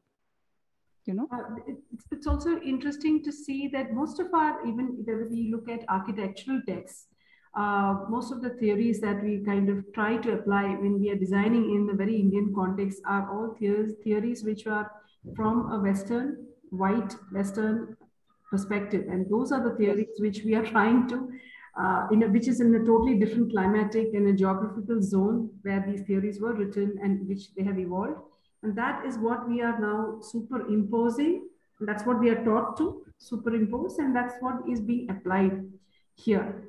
you 1.10 1.16
know? 1.18 1.28
Uh, 1.32 1.72
it's, 1.92 2.06
it's 2.10 2.26
also 2.26 2.58
interesting 2.72 3.22
to 3.24 3.32
see 3.32 3.68
that 3.68 3.92
most 3.92 4.20
of 4.20 4.32
our 4.32 4.66
even 4.66 4.86
when 5.04 5.28
we 5.30 5.50
look 5.52 5.68
at 5.68 5.88
architectural 5.88 6.60
texts 6.66 7.06
uh, 7.56 7.94
most 8.08 8.32
of 8.32 8.42
the 8.42 8.50
theories 8.60 9.00
that 9.00 9.22
we 9.24 9.42
kind 9.44 9.68
of 9.68 9.78
try 9.92 10.16
to 10.16 10.32
apply 10.34 10.64
when 10.82 11.00
we 11.00 11.10
are 11.10 11.16
designing 11.16 11.64
in 11.76 11.86
the 11.86 11.96
very 12.02 12.16
indian 12.16 12.52
context 12.54 13.02
are 13.06 13.24
all 13.32 13.56
theories, 13.58 13.94
theories 14.04 14.44
which 14.44 14.66
are 14.66 14.90
from 15.34 15.72
a 15.72 15.80
western 15.80 16.46
white 16.70 17.14
western 17.32 17.96
perspective. 18.50 19.06
And 19.08 19.28
those 19.30 19.52
are 19.52 19.62
the 19.62 19.76
theories 19.76 20.18
which 20.18 20.42
we 20.44 20.54
are 20.54 20.66
trying 20.74 21.08
to 21.08 21.30
uh, 21.80 22.08
in 22.10 22.22
a, 22.24 22.28
which 22.28 22.48
is 22.48 22.60
in 22.60 22.74
a 22.74 22.84
totally 22.84 23.18
different 23.18 23.52
climatic 23.52 24.08
and 24.14 24.26
a 24.28 24.32
geographical 24.32 25.00
zone 25.00 25.50
where 25.62 25.84
these 25.86 26.02
theories 26.02 26.40
were 26.40 26.52
written 26.52 26.98
and 27.02 27.26
which 27.28 27.54
they 27.54 27.62
have 27.62 27.78
evolved 27.78 28.20
and 28.62 28.76
that 28.76 29.04
is 29.04 29.18
what 29.18 29.48
we 29.48 29.62
are 29.62 29.78
now 29.78 30.20
superimposing. 30.20 31.48
That's 31.80 32.04
what 32.04 32.20
we 32.20 32.28
are 32.28 32.44
taught 32.44 32.76
to 32.78 33.04
superimpose, 33.18 33.98
and 33.98 34.14
that's 34.14 34.34
what 34.40 34.68
is 34.68 34.80
being 34.80 35.10
applied 35.10 35.64
here. 36.14 36.68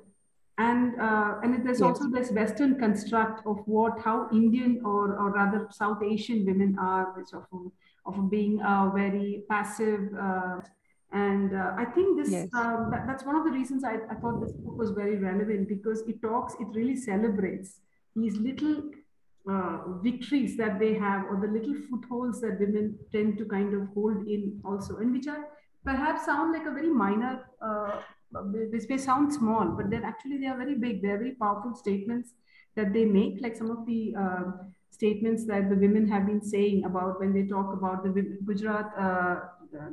And 0.57 0.99
uh, 0.99 1.39
and 1.43 1.65
there's 1.65 1.79
yes. 1.79 1.87
also 1.87 2.09
this 2.09 2.31
Western 2.31 2.79
construct 2.79 3.45
of 3.45 3.57
what 3.65 3.99
how 3.99 4.29
Indian 4.31 4.81
or 4.85 5.17
or 5.17 5.31
rather 5.31 5.67
South 5.71 6.01
Asian 6.03 6.45
women 6.45 6.77
are, 6.79 7.13
which 7.17 7.33
of 7.33 7.45
of 8.05 8.29
being 8.29 8.61
uh, 8.61 8.89
very 8.93 9.43
passive. 9.49 10.13
Uh, 10.13 10.61
and 11.13 11.53
uh, 11.53 11.73
I 11.77 11.85
think 11.85 12.17
this 12.17 12.31
yes. 12.31 12.47
um, 12.53 12.89
that, 12.91 13.05
that's 13.05 13.25
one 13.25 13.35
of 13.35 13.43
the 13.43 13.51
reasons 13.51 13.83
I, 13.83 13.95
I 14.09 14.15
thought 14.15 14.39
this 14.39 14.53
book 14.53 14.77
was 14.77 14.91
very 14.91 15.17
relevant 15.17 15.67
because 15.67 16.01
it 16.07 16.21
talks, 16.21 16.53
it 16.59 16.67
really 16.73 16.95
celebrates 16.95 17.81
these 18.15 18.37
little 18.37 18.91
uh, 19.49 19.79
victories 20.03 20.55
that 20.57 20.79
they 20.79 20.93
have 20.93 21.25
or 21.25 21.39
the 21.41 21.47
little 21.47 21.75
footholds 21.89 22.41
that 22.41 22.59
women 22.59 22.95
tend 23.11 23.37
to 23.39 23.45
kind 23.45 23.73
of 23.73 23.87
hold 23.93 24.27
in 24.27 24.61
also 24.63 24.97
and 24.97 25.11
which 25.11 25.27
are 25.27 25.47
perhaps 25.83 26.25
sound 26.25 26.53
like 26.53 26.67
a 26.67 26.71
very 26.71 26.89
minor 26.89 27.43
uh, 27.59 28.01
this 28.71 28.87
may 28.87 28.97
sound 28.97 29.33
small 29.33 29.65
but 29.69 29.89
then 29.89 30.03
actually 30.03 30.37
they 30.37 30.45
are 30.47 30.57
very 30.57 30.75
big. 30.75 31.01
They're 31.01 31.17
very 31.17 31.31
powerful 31.31 31.75
statements 31.75 32.33
that 32.75 32.93
they 32.93 33.03
make 33.03 33.41
like 33.41 33.57
some 33.57 33.71
of 33.71 33.85
the 33.85 34.15
uh, 34.17 34.43
statements 34.91 35.45
that 35.45 35.69
the 35.69 35.75
women 35.75 36.07
have 36.07 36.25
been 36.25 36.41
saying 36.41 36.85
about 36.85 37.19
when 37.19 37.33
they 37.33 37.43
talk 37.43 37.73
about 37.73 38.03
the 38.03 38.37
gujarat 38.45 38.93
uh, 38.97 39.35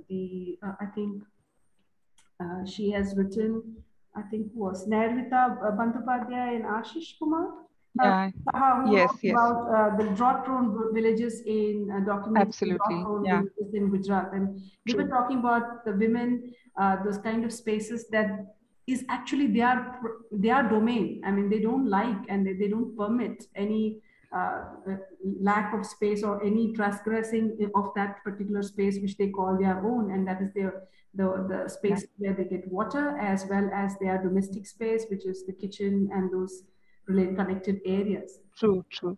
the 0.09 0.59
uh, 0.63 0.75
i 0.81 0.87
think 0.87 1.23
she 2.67 2.91
has 2.91 3.15
written 3.17 3.63
i 4.15 4.23
think 4.31 4.47
was 4.55 4.87
Nairvita 4.87 5.41
Bandyopadhyay 5.79 6.57
and 6.57 6.65
Ashish 6.65 7.19
Kumar 7.19 7.47
yeah. 7.97 8.31
Uh, 8.55 8.85
yes, 8.91 9.11
yes. 9.23 9.33
About 9.33 9.69
uh, 9.75 9.97
the 9.97 10.05
drought-prone 10.15 10.95
villages 10.95 11.43
in 11.47 11.91
uh, 11.91 12.41
Absolutely. 12.41 13.05
Yeah. 13.25 13.43
villages 13.43 13.75
in 13.75 13.91
Gujarat, 13.91 14.33
and 14.33 14.61
we 14.87 14.95
were 14.95 15.09
talking 15.09 15.39
about 15.39 15.85
the 15.85 15.93
women, 15.93 16.53
uh, 16.81 17.03
those 17.05 17.19
kind 17.19 17.45
of 17.45 17.53
spaces 17.53 18.09
that 18.11 18.55
is 18.87 19.05
actually 19.09 19.49
their 19.49 20.01
their 20.31 20.63
domain. 20.69 21.23
I 21.25 21.31
mean, 21.31 21.51
they 21.51 21.61
don't 21.61 21.89
like 21.89 22.23
and 22.29 22.47
they, 22.47 22.55
they 22.55 22.69
don't 22.69 22.97
permit 22.97 23.45
any 23.55 24.01
uh, 24.35 24.63
uh, 24.89 24.97
lack 25.41 25.75
of 25.75 25.85
space 25.85 26.23
or 26.23 26.43
any 26.45 26.73
transgressing 26.73 27.71
of 27.75 27.93
that 27.97 28.23
particular 28.25 28.63
space 28.63 28.99
which 29.01 29.17
they 29.17 29.29
call 29.29 29.59
their 29.59 29.85
own, 29.85 30.13
and 30.13 30.27
that 30.27 30.41
is 30.41 30.53
their 30.55 30.83
the, 31.15 31.47
the 31.49 31.69
space 31.69 32.07
yeah. 32.19 32.31
where 32.31 32.35
they 32.37 32.45
get 32.45 32.69
water 32.69 33.19
as 33.19 33.47
well 33.49 33.69
as 33.73 33.97
their 33.99 34.23
domestic 34.23 34.67
space, 34.67 35.07
which 35.11 35.25
is 35.27 35.47
the 35.47 35.53
kitchen 35.53 36.11
and 36.13 36.31
those 36.31 36.63
related 37.09 37.37
connected 37.37 37.81
areas. 37.85 38.39
True, 38.57 38.85
true. 38.91 39.17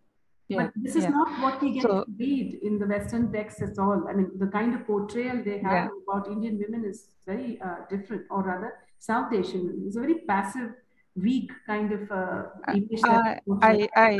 Yeah, 0.48 0.64
but 0.64 0.72
this 0.74 0.96
is 0.96 1.04
yeah. 1.04 1.10
not 1.10 1.28
what 1.42 1.62
we 1.62 1.72
get 1.74 1.82
so, 1.82 2.04
to 2.04 2.04
read 2.18 2.58
in 2.62 2.78
the 2.80 2.86
Western 2.86 3.32
texts 3.32 3.62
at 3.62 3.78
all. 3.78 4.08
I 4.08 4.12
mean, 4.12 4.30
the 4.36 4.48
kind 4.48 4.74
of 4.74 4.84
portrayal 4.84 5.44
they 5.44 5.58
have 5.58 5.84
yeah. 5.84 5.88
about 6.08 6.26
Indian 6.26 6.58
women 6.58 6.84
is 6.84 7.06
very 7.24 7.60
uh, 7.60 7.76
different, 7.88 8.22
or 8.30 8.42
rather, 8.42 8.72
South 8.98 9.32
Asian. 9.32 9.84
It's 9.86 9.96
a 9.96 10.00
very 10.00 10.18
passive, 10.26 10.70
weak 11.14 11.50
kind 11.66 11.92
of 11.92 12.10
uh, 12.10 12.42
image. 12.74 13.00
Uh, 13.04 13.36
I, 13.62 13.88
I, 13.94 14.18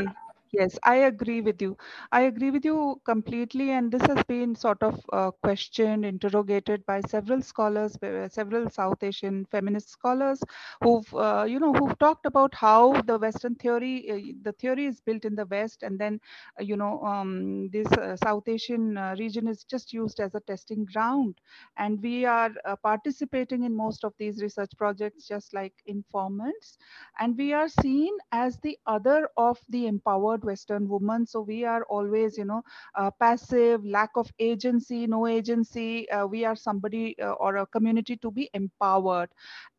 Yes, 0.53 0.77
I 0.83 0.95
agree 1.07 1.39
with 1.39 1.61
you. 1.61 1.77
I 2.11 2.21
agree 2.23 2.51
with 2.51 2.65
you 2.65 3.01
completely. 3.05 3.71
And 3.71 3.89
this 3.89 4.01
has 4.01 4.21
been 4.25 4.53
sort 4.53 4.83
of 4.83 4.99
uh, 5.13 5.31
questioned, 5.43 6.03
interrogated 6.03 6.85
by 6.85 6.99
several 7.01 7.41
scholars, 7.41 7.97
several 8.29 8.69
South 8.69 9.01
Asian 9.01 9.45
feminist 9.45 9.89
scholars 9.89 10.41
who've, 10.83 11.13
uh, 11.15 11.45
you 11.47 11.57
know, 11.59 11.71
who've 11.73 11.97
talked 11.99 12.25
about 12.25 12.53
how 12.53 13.01
the 13.03 13.17
Western 13.17 13.55
theory, 13.55 14.09
uh, 14.11 14.33
the 14.43 14.51
theory 14.53 14.87
is 14.87 14.99
built 14.99 15.23
in 15.23 15.35
the 15.35 15.45
West, 15.45 15.83
and 15.83 15.97
then, 15.97 16.19
uh, 16.59 16.63
you 16.63 16.75
know, 16.75 17.01
um, 17.01 17.69
this 17.69 17.87
uh, 17.93 18.17
South 18.17 18.47
Asian 18.49 18.97
uh, 18.97 19.15
region 19.17 19.47
is 19.47 19.63
just 19.63 19.93
used 19.93 20.19
as 20.19 20.35
a 20.35 20.41
testing 20.41 20.83
ground. 20.83 21.39
And 21.77 22.01
we 22.01 22.25
are 22.25 22.51
participating 22.83 23.63
in 23.63 23.75
most 23.75 24.03
of 24.03 24.13
these 24.17 24.41
research 24.41 24.71
projects 24.77 25.27
just 25.27 25.53
like 25.53 25.73
informants. 25.85 26.77
And 27.19 27.37
we 27.37 27.53
are 27.53 27.69
seen 27.69 28.17
as 28.31 28.57
the 28.59 28.77
other 28.85 29.29
of 29.37 29.57
the 29.69 29.87
empowered 29.87 30.40
western 30.43 30.87
woman 30.89 31.25
so 31.25 31.41
we 31.41 31.63
are 31.65 31.83
always 31.85 32.37
you 32.37 32.45
know 32.45 32.61
uh, 32.95 33.09
passive 33.19 33.85
lack 33.85 34.11
of 34.15 34.31
agency 34.39 35.07
no 35.07 35.27
agency. 35.27 36.09
Uh, 36.09 36.25
we 36.25 36.45
are 36.45 36.55
somebody 36.55 37.15
uh, 37.21 37.31
or 37.33 37.57
a 37.57 37.65
community 37.65 38.15
to 38.17 38.31
be 38.31 38.49
empowered. 38.53 39.29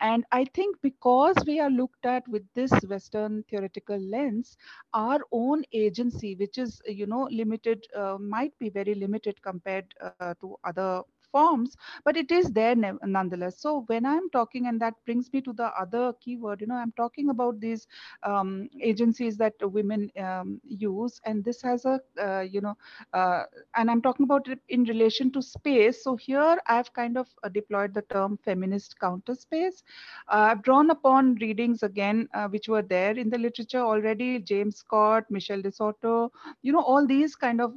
And 0.00 0.24
i 0.32 0.44
think 0.44 0.76
because 0.82 1.36
we 1.46 1.58
are 1.60 1.70
looked 1.70 2.06
at 2.06 2.26
with 2.28 2.44
this 2.54 2.72
western 2.92 3.42
theoretical 3.48 3.98
lens 3.98 4.56
our 4.92 5.20
own 5.32 5.64
agency 5.72 6.34
which 6.36 6.58
is 6.58 6.80
you 6.86 7.06
know 7.06 7.28
limited 7.30 7.86
uh, 7.96 8.16
might 8.18 8.58
be 8.58 8.68
very 8.70 8.94
limited 8.94 9.42
compared 9.42 9.94
uh, 10.04 10.20
to 10.26 10.42
other 10.50 10.86
forms, 11.32 11.76
but 12.04 12.16
it 12.16 12.30
is 12.30 12.52
there 12.52 12.76
nonetheless. 13.02 13.58
So 13.60 13.84
when 13.86 14.04
I'm 14.06 14.28
talking, 14.30 14.66
and 14.66 14.80
that 14.80 14.94
brings 15.06 15.32
me 15.32 15.40
to 15.42 15.52
the 15.52 15.68
other 15.80 16.12
keyword, 16.20 16.60
you 16.60 16.66
know, 16.66 16.74
I'm 16.74 16.92
talking 16.92 17.30
about 17.30 17.60
these 17.60 17.86
um, 18.22 18.68
agencies 18.80 19.36
that 19.38 19.54
women 19.62 20.10
um, 20.18 20.60
use, 20.64 21.20
and 21.24 21.42
this 21.44 21.62
has 21.62 21.84
a, 21.86 22.00
uh, 22.22 22.40
you 22.40 22.60
know, 22.60 22.76
uh, 23.12 23.44
and 23.76 23.90
I'm 23.90 24.02
talking 24.02 24.24
about 24.24 24.48
it 24.48 24.58
in 24.68 24.84
relation 24.84 25.30
to 25.32 25.42
space. 25.42 26.04
So 26.04 26.16
here 26.16 26.58
I've 26.66 26.92
kind 26.92 27.16
of 27.16 27.28
uh, 27.42 27.48
deployed 27.48 27.94
the 27.94 28.02
term 28.02 28.38
feminist 28.44 28.98
counter 29.00 29.34
space. 29.34 29.82
Uh, 30.28 30.50
I've 30.50 30.62
drawn 30.62 30.90
upon 30.90 31.36
readings 31.36 31.82
again, 31.82 32.28
uh, 32.34 32.48
which 32.48 32.68
were 32.68 32.82
there 32.82 33.16
in 33.16 33.30
the 33.30 33.38
literature 33.38 33.80
already, 33.80 34.38
James 34.38 34.76
Scott, 34.76 35.24
Michel 35.30 35.62
de 35.62 35.70
Certeau, 35.70 36.30
you 36.62 36.72
know, 36.72 36.82
all 36.82 37.06
these 37.06 37.34
kind 37.34 37.60
of 37.60 37.72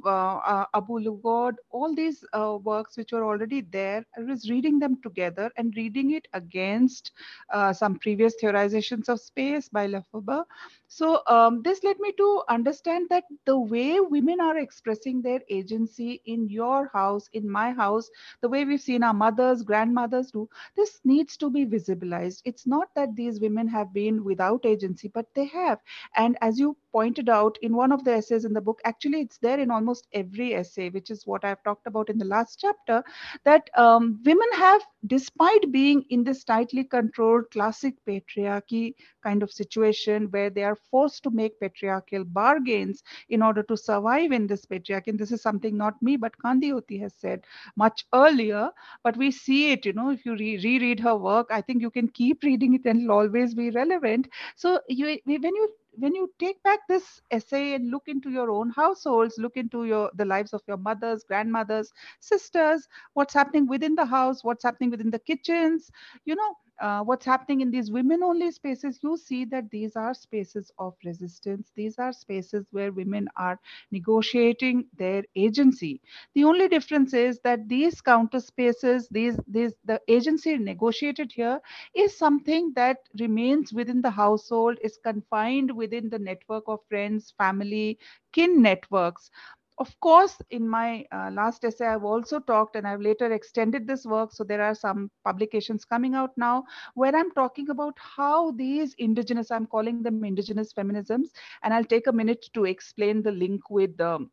Abu 0.74 0.98
Lughod, 1.00 1.54
all 1.70 1.94
these 1.94 2.24
works 2.34 2.96
which 2.96 3.12
were 3.12 3.24
already 3.24 3.45
already 3.46 3.68
there. 3.72 4.04
I 4.18 4.22
was 4.22 4.50
reading 4.50 4.78
them 4.80 5.00
together 5.02 5.50
and 5.56 5.74
reading 5.76 6.12
it 6.12 6.26
against 6.32 7.12
uh, 7.52 7.72
some 7.72 7.98
previous 7.98 8.34
theorizations 8.42 9.08
of 9.08 9.20
space 9.20 9.68
by 9.68 9.86
Lefebvre. 9.86 10.44
So 10.88 11.20
um, 11.26 11.62
this 11.62 11.82
led 11.84 11.98
me 12.00 12.12
to 12.18 12.42
understand 12.48 13.08
that 13.10 13.24
the 13.46 13.58
way 13.58 14.00
women 14.00 14.40
are 14.40 14.58
expressing 14.58 15.22
their 15.22 15.40
agency 15.50 16.22
in 16.26 16.48
your 16.48 16.90
house, 16.92 17.28
in 17.32 17.50
my 17.50 17.72
house, 17.72 18.08
the 18.42 18.48
way 18.48 18.64
we've 18.64 18.80
seen 18.80 19.02
our 19.04 19.14
mothers, 19.14 19.62
grandmothers 19.62 20.30
do, 20.30 20.48
this 20.76 21.00
needs 21.04 21.36
to 21.38 21.50
be 21.50 21.64
visibilized. 21.66 22.42
It's 22.44 22.66
not 22.66 22.88
that 22.96 23.16
these 23.16 23.40
women 23.40 23.68
have 23.68 23.92
been 23.92 24.24
without 24.24 24.64
agency, 24.66 25.08
but 25.12 25.26
they 25.34 25.46
have. 25.46 25.78
And 26.16 26.36
as 26.42 26.58
you 26.58 26.76
pointed 26.92 27.28
out 27.28 27.58
in 27.62 27.76
one 27.76 27.92
of 27.92 28.04
the 28.04 28.12
essays 28.12 28.44
in 28.44 28.52
the 28.54 28.60
book, 28.60 28.80
actually 28.84 29.20
it's 29.20 29.38
there 29.38 29.58
in 29.60 29.70
almost 29.70 30.06
every 30.12 30.54
essay, 30.54 30.90
which 30.90 31.10
is 31.10 31.26
what 31.26 31.44
I've 31.44 31.62
talked 31.64 31.86
about 31.86 32.10
in 32.10 32.18
the 32.18 32.24
last 32.24 32.58
chapter, 32.60 33.02
that 33.44 33.68
um, 33.76 34.20
women 34.24 34.48
have 34.54 34.82
despite 35.06 35.70
being 35.72 36.04
in 36.10 36.24
this 36.24 36.44
tightly 36.44 36.84
controlled 36.84 37.50
classic 37.50 37.94
patriarchy 38.06 38.94
kind 39.22 39.42
of 39.42 39.50
situation 39.52 40.26
where 40.30 40.50
they 40.50 40.62
are 40.64 40.76
forced 40.76 41.22
to 41.22 41.30
make 41.30 41.58
patriarchal 41.60 42.24
bargains 42.24 43.02
in 43.28 43.42
order 43.42 43.62
to 43.62 43.76
survive 43.76 44.32
in 44.32 44.46
this 44.46 44.64
patriarchy 44.66 45.08
and 45.08 45.18
this 45.18 45.32
is 45.32 45.42
something 45.42 45.76
not 45.76 46.00
me 46.02 46.16
but 46.16 46.36
Kandiyoti 46.44 47.00
has 47.00 47.14
said 47.14 47.44
much 47.76 48.04
earlier 48.12 48.70
but 49.02 49.16
we 49.16 49.30
see 49.30 49.72
it 49.72 49.84
you 49.86 49.92
know 49.92 50.10
if 50.10 50.24
you 50.24 50.34
re- 50.36 50.58
reread 50.62 51.00
her 51.00 51.16
work 51.16 51.48
i 51.50 51.60
think 51.60 51.82
you 51.82 51.90
can 51.90 52.08
keep 52.08 52.42
reading 52.50 52.74
it 52.74 52.84
and 52.86 53.02
it'll 53.02 53.16
always 53.18 53.54
be 53.54 53.70
relevant. 53.70 54.28
So 54.56 54.80
you 54.88 55.18
when 55.26 55.54
you 55.54 55.68
when 55.98 56.14
you 56.14 56.30
take 56.38 56.62
back 56.62 56.80
this 56.88 57.20
essay 57.30 57.74
and 57.74 57.90
look 57.90 58.04
into 58.06 58.30
your 58.30 58.50
own 58.50 58.70
households 58.70 59.38
look 59.38 59.56
into 59.56 59.84
your 59.84 60.10
the 60.14 60.24
lives 60.24 60.52
of 60.52 60.62
your 60.68 60.76
mothers 60.76 61.24
grandmothers 61.26 61.92
sisters 62.20 62.88
what's 63.14 63.34
happening 63.34 63.66
within 63.66 63.94
the 63.94 64.04
house 64.04 64.44
what's 64.44 64.64
happening 64.64 64.90
within 64.90 65.10
the 65.10 65.18
kitchens 65.18 65.90
you 66.24 66.34
know 66.34 66.54
uh, 66.80 67.02
what's 67.02 67.24
happening 67.24 67.60
in 67.60 67.70
these 67.70 67.90
women 67.90 68.22
only 68.22 68.50
spaces, 68.50 68.98
you 69.02 69.16
see 69.16 69.44
that 69.46 69.70
these 69.70 69.96
are 69.96 70.14
spaces 70.14 70.70
of 70.78 70.94
resistance. 71.04 71.72
These 71.74 71.98
are 71.98 72.12
spaces 72.12 72.66
where 72.70 72.92
women 72.92 73.28
are 73.36 73.58
negotiating 73.90 74.86
their 74.96 75.24
agency. 75.36 76.00
The 76.34 76.44
only 76.44 76.68
difference 76.68 77.14
is 77.14 77.40
that 77.44 77.68
these 77.68 78.00
counter 78.00 78.40
spaces, 78.40 79.08
these, 79.10 79.38
these, 79.46 79.74
the 79.84 80.00
agency 80.08 80.56
negotiated 80.58 81.32
here 81.32 81.60
is 81.94 82.16
something 82.16 82.72
that 82.76 82.98
remains 83.18 83.72
within 83.72 84.00
the 84.02 84.10
household, 84.10 84.78
is 84.82 84.98
confined 85.02 85.70
within 85.76 86.08
the 86.10 86.18
network 86.18 86.64
of 86.66 86.80
friends, 86.88 87.32
family, 87.38 87.98
kin 88.32 88.62
networks 88.62 89.30
of 89.78 89.98
course, 90.00 90.36
in 90.50 90.68
my 90.68 91.04
uh, 91.12 91.30
last 91.32 91.64
essay, 91.64 91.86
I've 91.86 92.04
also 92.04 92.40
talked 92.40 92.76
and 92.76 92.86
I've 92.86 93.00
later 93.00 93.32
extended 93.32 93.86
this 93.86 94.06
work. 94.06 94.32
So 94.32 94.42
there 94.42 94.62
are 94.62 94.74
some 94.74 95.10
publications 95.24 95.84
coming 95.84 96.14
out 96.14 96.30
now 96.36 96.64
where 96.94 97.14
I'm 97.14 97.30
talking 97.32 97.68
about 97.68 97.94
how 97.98 98.52
these 98.52 98.94
indigenous, 98.94 99.50
I'm 99.50 99.66
calling 99.66 100.02
them 100.02 100.24
indigenous 100.24 100.72
feminisms. 100.72 101.28
And 101.62 101.74
I'll 101.74 101.84
take 101.84 102.06
a 102.06 102.12
minute 102.12 102.48
to 102.54 102.64
explain 102.64 103.22
the 103.22 103.32
link 103.32 103.68
with 103.68 104.00
um, 104.00 104.30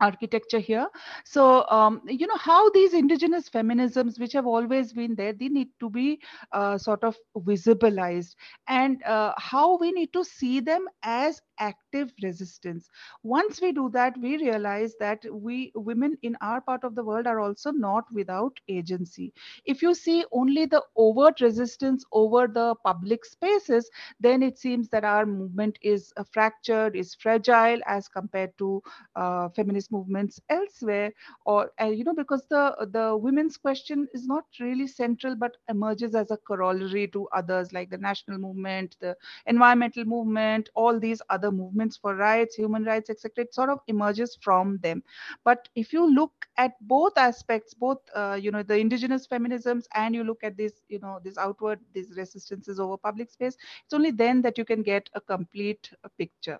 architecture 0.00 0.58
here. 0.58 0.88
So, 1.24 1.68
um, 1.68 2.02
you 2.06 2.26
know, 2.26 2.36
how 2.36 2.70
these 2.70 2.94
indigenous 2.94 3.48
feminisms, 3.48 4.18
which 4.18 4.32
have 4.32 4.46
always 4.46 4.92
been 4.92 5.14
there, 5.14 5.32
they 5.32 5.48
need 5.48 5.68
to 5.80 5.90
be 5.90 6.20
uh, 6.52 6.78
sort 6.78 7.04
of 7.04 7.16
visibilized 7.36 8.34
and 8.68 9.02
uh, 9.04 9.32
how 9.36 9.78
we 9.78 9.92
need 9.92 10.12
to 10.12 10.24
see 10.24 10.60
them 10.60 10.86
as 11.02 11.40
active 11.60 12.12
resistance. 12.22 12.90
Once 13.22 13.60
we 13.60 13.72
do 13.72 13.90
that, 13.90 14.16
we 14.18 14.36
realize 14.38 14.94
that 15.00 15.24
we 15.32 15.72
women 15.76 16.16
in 16.22 16.36
our 16.40 16.60
part 16.60 16.84
of 16.84 16.94
the 16.96 17.04
world 17.04 17.26
are 17.26 17.40
also 17.40 17.70
not 17.70 18.04
without 18.12 18.58
agency. 18.68 19.32
If 19.64 19.82
you 19.82 19.94
see 19.94 20.24
only 20.32 20.66
the 20.66 20.82
overt 20.96 21.40
resistance 21.40 22.04
over 22.12 22.46
the 22.48 22.74
public 22.84 23.24
spaces, 23.24 23.90
then 24.20 24.42
it 24.42 24.58
seems 24.58 24.88
that 24.90 25.04
our 25.04 25.26
movement 25.26 25.78
is 25.82 26.12
uh, 26.16 26.24
fractured, 26.24 26.96
is 26.96 27.14
fragile 27.14 27.80
as 27.86 28.08
compared 28.08 28.56
to 28.58 28.82
uh, 29.16 29.48
feminist 29.50 29.92
movements 29.92 30.40
elsewhere 30.50 31.12
or 31.44 31.70
uh, 31.80 31.86
you 31.86 32.04
know 32.04 32.14
because 32.14 32.46
the 32.48 32.74
the 32.92 33.16
women's 33.16 33.56
question 33.56 34.06
is 34.14 34.26
not 34.26 34.44
really 34.60 34.86
central 34.86 35.34
but 35.36 35.56
emerges 35.68 36.14
as 36.14 36.30
a 36.30 36.36
corollary 36.36 37.06
to 37.08 37.28
others 37.32 37.72
like 37.72 37.90
the 37.90 37.98
national 37.98 38.38
movement 38.38 38.96
the 39.00 39.16
environmental 39.46 40.04
movement 40.04 40.68
all 40.74 40.98
these 40.98 41.22
other 41.30 41.49
movements 41.52 41.96
for 41.96 42.14
rights 42.16 42.54
human 42.54 42.84
rights 42.84 43.10
etc 43.10 43.44
it 43.44 43.54
sort 43.54 43.68
of 43.70 43.78
emerges 43.88 44.36
from 44.40 44.78
them 44.82 45.02
but 45.44 45.68
if 45.74 45.92
you 45.92 46.12
look 46.14 46.32
at 46.56 46.72
both 46.82 47.16
aspects 47.16 47.74
both 47.74 47.98
uh, 48.14 48.38
you 48.40 48.50
know 48.50 48.62
the 48.62 48.76
indigenous 48.76 49.26
feminisms 49.26 49.84
and 49.94 50.14
you 50.14 50.24
look 50.24 50.42
at 50.42 50.56
this 50.56 50.82
you 50.88 50.98
know 51.00 51.18
this 51.24 51.38
outward 51.38 51.78
these 51.94 52.12
resistances 52.16 52.78
over 52.80 52.96
public 52.96 53.30
space 53.30 53.56
it's 53.84 53.94
only 53.94 54.10
then 54.10 54.42
that 54.42 54.58
you 54.58 54.64
can 54.64 54.82
get 54.82 55.08
a 55.14 55.20
complete 55.20 55.90
uh, 56.04 56.08
picture 56.18 56.58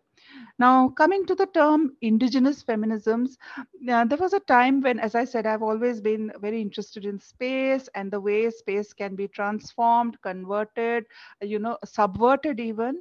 now, 0.59 0.91
coming 0.91 1.27
to 1.27 1.35
the 1.35 1.47
term 1.47 1.97
indigenous 2.03 2.63
feminisms, 2.63 3.37
uh, 3.91 4.05
there 4.05 4.19
was 4.19 4.33
a 4.35 4.41
time 4.41 4.81
when, 4.81 4.99
as 4.99 5.15
I 5.15 5.25
said, 5.25 5.47
I've 5.47 5.63
always 5.63 6.01
been 6.01 6.31
very 6.41 6.61
interested 6.61 7.05
in 7.05 7.19
space 7.19 7.89
and 7.95 8.11
the 8.11 8.21
way 8.21 8.51
space 8.51 8.93
can 8.93 9.17
be 9.17 9.29
transformed, 9.29 10.21
converted, 10.23 11.05
you 11.41 11.59
know, 11.59 11.79
subverted 11.85 12.61
even. 12.61 13.01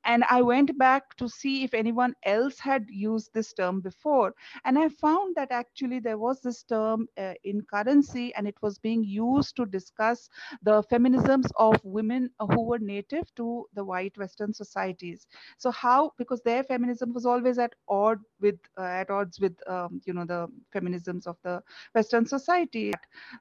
And 0.05 0.25
i 0.31 0.41
went 0.41 0.77
back 0.79 1.15
to 1.17 1.29
see 1.29 1.63
if 1.65 1.75
anyone 1.75 2.15
else 2.25 2.59
had 2.59 2.87
used 2.89 3.31
this 3.35 3.53
term 3.53 3.81
before 3.81 4.35
and 4.65 4.79
i 4.79 4.89
found 4.89 5.35
that 5.37 5.51
actually 5.51 5.99
there 6.01 6.19
was 6.19 6.41
this 6.41 6.63
term 6.63 7.09
uh, 7.19 7.35
in 7.45 7.63
currency 7.63 8.33
and 8.35 8.47
it 8.47 8.57
was 8.63 8.79
being 8.79 9.03
used 9.05 9.57
to 9.57 9.67
discuss 9.67 10.29
the 10.63 10.83
feminisms 10.85 11.47
of 11.59 11.83
women 11.85 12.31
who 12.39 12.63
were 12.65 12.79
native 12.79 13.35
to 13.35 13.67
the 13.75 13.85
white 13.85 14.17
western 14.17 14.53
societies. 14.53 15.27
So 15.59 15.71
how 15.71 16.13
because 16.19 16.41
their 16.43 16.63
feminism 16.65 17.13
was 17.13 17.27
always 17.27 17.59
at 17.59 17.75
odd 17.89 18.19
with 18.41 18.59
uh, 18.79 18.83
at 18.83 19.11
odds 19.11 19.41
with 19.41 19.55
um, 19.69 20.01
you 20.05 20.13
know 20.13 20.25
the 20.25 20.49
feminisms 20.75 21.27
of 21.27 21.37
the 21.43 21.63
western 21.95 22.27
society. 22.27 22.93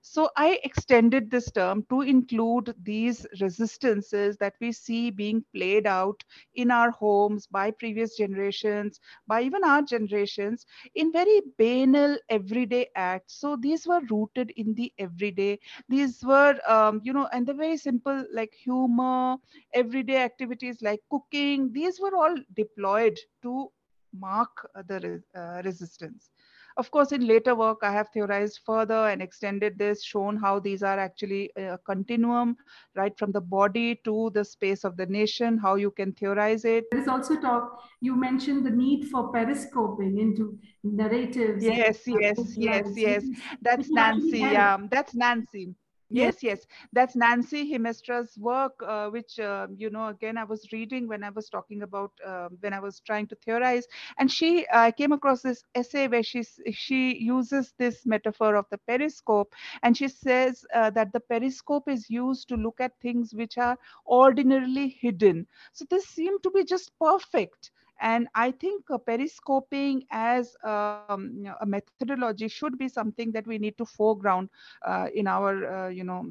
So 0.01 0.29
i 0.37 0.59
extended 0.63 1.29
this 1.31 1.51
term 1.51 1.83
to 1.89 2.01
include 2.01 2.73
these 2.83 3.25
resistances 3.41 4.37
that 4.37 4.53
we 4.59 4.71
see 4.71 5.09
being 5.11 5.43
played 5.53 5.85
out 5.87 6.23
in 6.55 6.71
our 6.71 6.91
homes 6.91 7.47
by 7.47 7.71
previous 7.71 8.17
generations 8.17 8.99
by 9.27 9.41
even 9.41 9.63
our 9.63 9.81
generations 9.81 10.65
in 10.95 11.11
very 11.11 11.41
banal 11.57 12.17
everyday 12.29 12.87
acts. 12.95 13.35
So 13.35 13.55
these 13.55 13.87
were 13.87 14.01
rooted 14.09 14.51
in 14.55 14.73
the 14.75 14.91
everyday. 14.97 15.59
These 15.89 16.23
were 16.23 16.59
um, 16.67 17.01
you 17.03 17.13
know 17.13 17.27
and 17.31 17.45
the 17.47 17.53
very 17.53 17.77
simple 17.77 18.25
like 18.33 18.53
humor 18.53 19.37
everyday 19.73 20.17
activities 20.23 20.81
like 20.81 21.01
cooking 21.09 21.71
these 21.73 21.99
were 21.99 22.15
all 22.15 22.35
deployed 22.55 23.17
to 23.43 23.69
mark 24.13 24.69
the 24.87 25.21
uh, 25.35 25.61
resistance. 25.63 26.31
Of 26.75 26.89
course, 26.89 27.11
in 27.11 27.27
later 27.27 27.53
work, 27.53 27.79
I 27.83 27.91
have 27.91 28.09
theorized 28.13 28.61
further 28.65 29.07
and 29.09 29.21
extended 29.21 29.77
this, 29.77 30.03
shown 30.03 30.37
how 30.37 30.59
these 30.59 30.81
are 30.81 30.97
actually 30.97 31.51
a 31.55 31.77
continuum, 31.77 32.57
right 32.95 33.15
from 33.17 33.31
the 33.31 33.41
body 33.41 33.99
to 34.05 34.31
the 34.33 34.43
space 34.43 34.83
of 34.83 34.97
the 34.97 35.05
nation, 35.05 35.59
how 35.59 35.75
you 35.75 35.91
can 35.91 36.13
theorize 36.13 36.65
it. 36.65 36.85
There 36.91 37.01
is 37.01 37.07
also 37.07 37.39
talk, 37.39 37.79
you 38.01 38.15
mentioned 38.15 38.65
the 38.65 38.71
need 38.71 39.09
for 39.09 39.31
periscoping 39.31 40.19
into 40.19 40.57
narratives. 40.83 41.63
Yes, 41.63 41.99
yes, 42.07 42.55
yes, 42.57 42.93
yes. 42.95 43.23
That's 43.61 43.91
Nancy. 43.91 44.39
Yeah, 44.39 44.77
that's 44.89 45.13
Nancy 45.13 45.75
yes 46.09 46.43
yes. 46.43 46.65
that's 46.91 47.15
nancy 47.15 47.61
hiemstra's 47.71 48.37
work 48.37 48.73
uh, 48.87 49.07
which 49.09 49.39
uh, 49.39 49.67
you 49.75 49.89
know 49.89 50.07
again 50.07 50.37
i 50.37 50.43
was 50.43 50.67
reading 50.71 51.07
when 51.07 51.23
i 51.23 51.29
was 51.29 51.49
talking 51.49 51.81
about 51.83 52.11
uh, 52.25 52.47
when 52.61 52.73
i 52.73 52.79
was 52.79 52.99
trying 52.99 53.27
to 53.27 53.35
theorize. 53.35 53.87
And 54.17 54.29
she 54.31 54.65
uh, 54.71 54.91
came 54.91 55.11
across 55.11 55.41
this 55.41 55.63
essay 55.75 56.07
where 56.07 56.23
she 56.23 56.43
she 56.71 57.15
uses 57.17 57.73
this 57.77 58.05
metaphor 58.05 58.55
of 58.55 58.65
the 58.69 58.77
periscope. 58.77 59.53
And 59.83 59.97
she 59.97 60.07
says 60.07 60.65
uh, 60.73 60.89
that 60.91 61.11
the 61.13 61.19
periscope 61.19 61.87
is 61.87 62.09
used 62.09 62.47
to 62.49 62.55
look 62.55 62.79
at 62.79 62.99
things 63.01 63.33
which 63.33 63.57
are 63.57 63.77
ordinarily 64.07 64.89
hidden. 65.01 65.47
So 65.73 65.85
this 65.89 66.05
seemed 66.07 66.43
to 66.43 66.51
be 66.51 66.63
just 66.63 66.91
perfect 66.99 67.71
and 68.01 68.27
I 68.35 68.51
think 68.51 68.89
uh, 68.91 68.97
periscoping 68.97 70.03
as 70.11 70.55
um, 70.63 71.29
a 71.39 71.65
methodology 71.65 72.23
should 72.25 72.57
be 72.57 72.65
something 72.65 73.13
that 73.13 73.27
we 73.27 73.37
need 73.37 73.59
to 73.61 73.67
foreground 73.67 74.37
uh, 74.75 75.07
in 75.13 75.27
our, 75.27 75.65
uh, 75.65 75.89
you 75.89 76.03
know, 76.03 76.25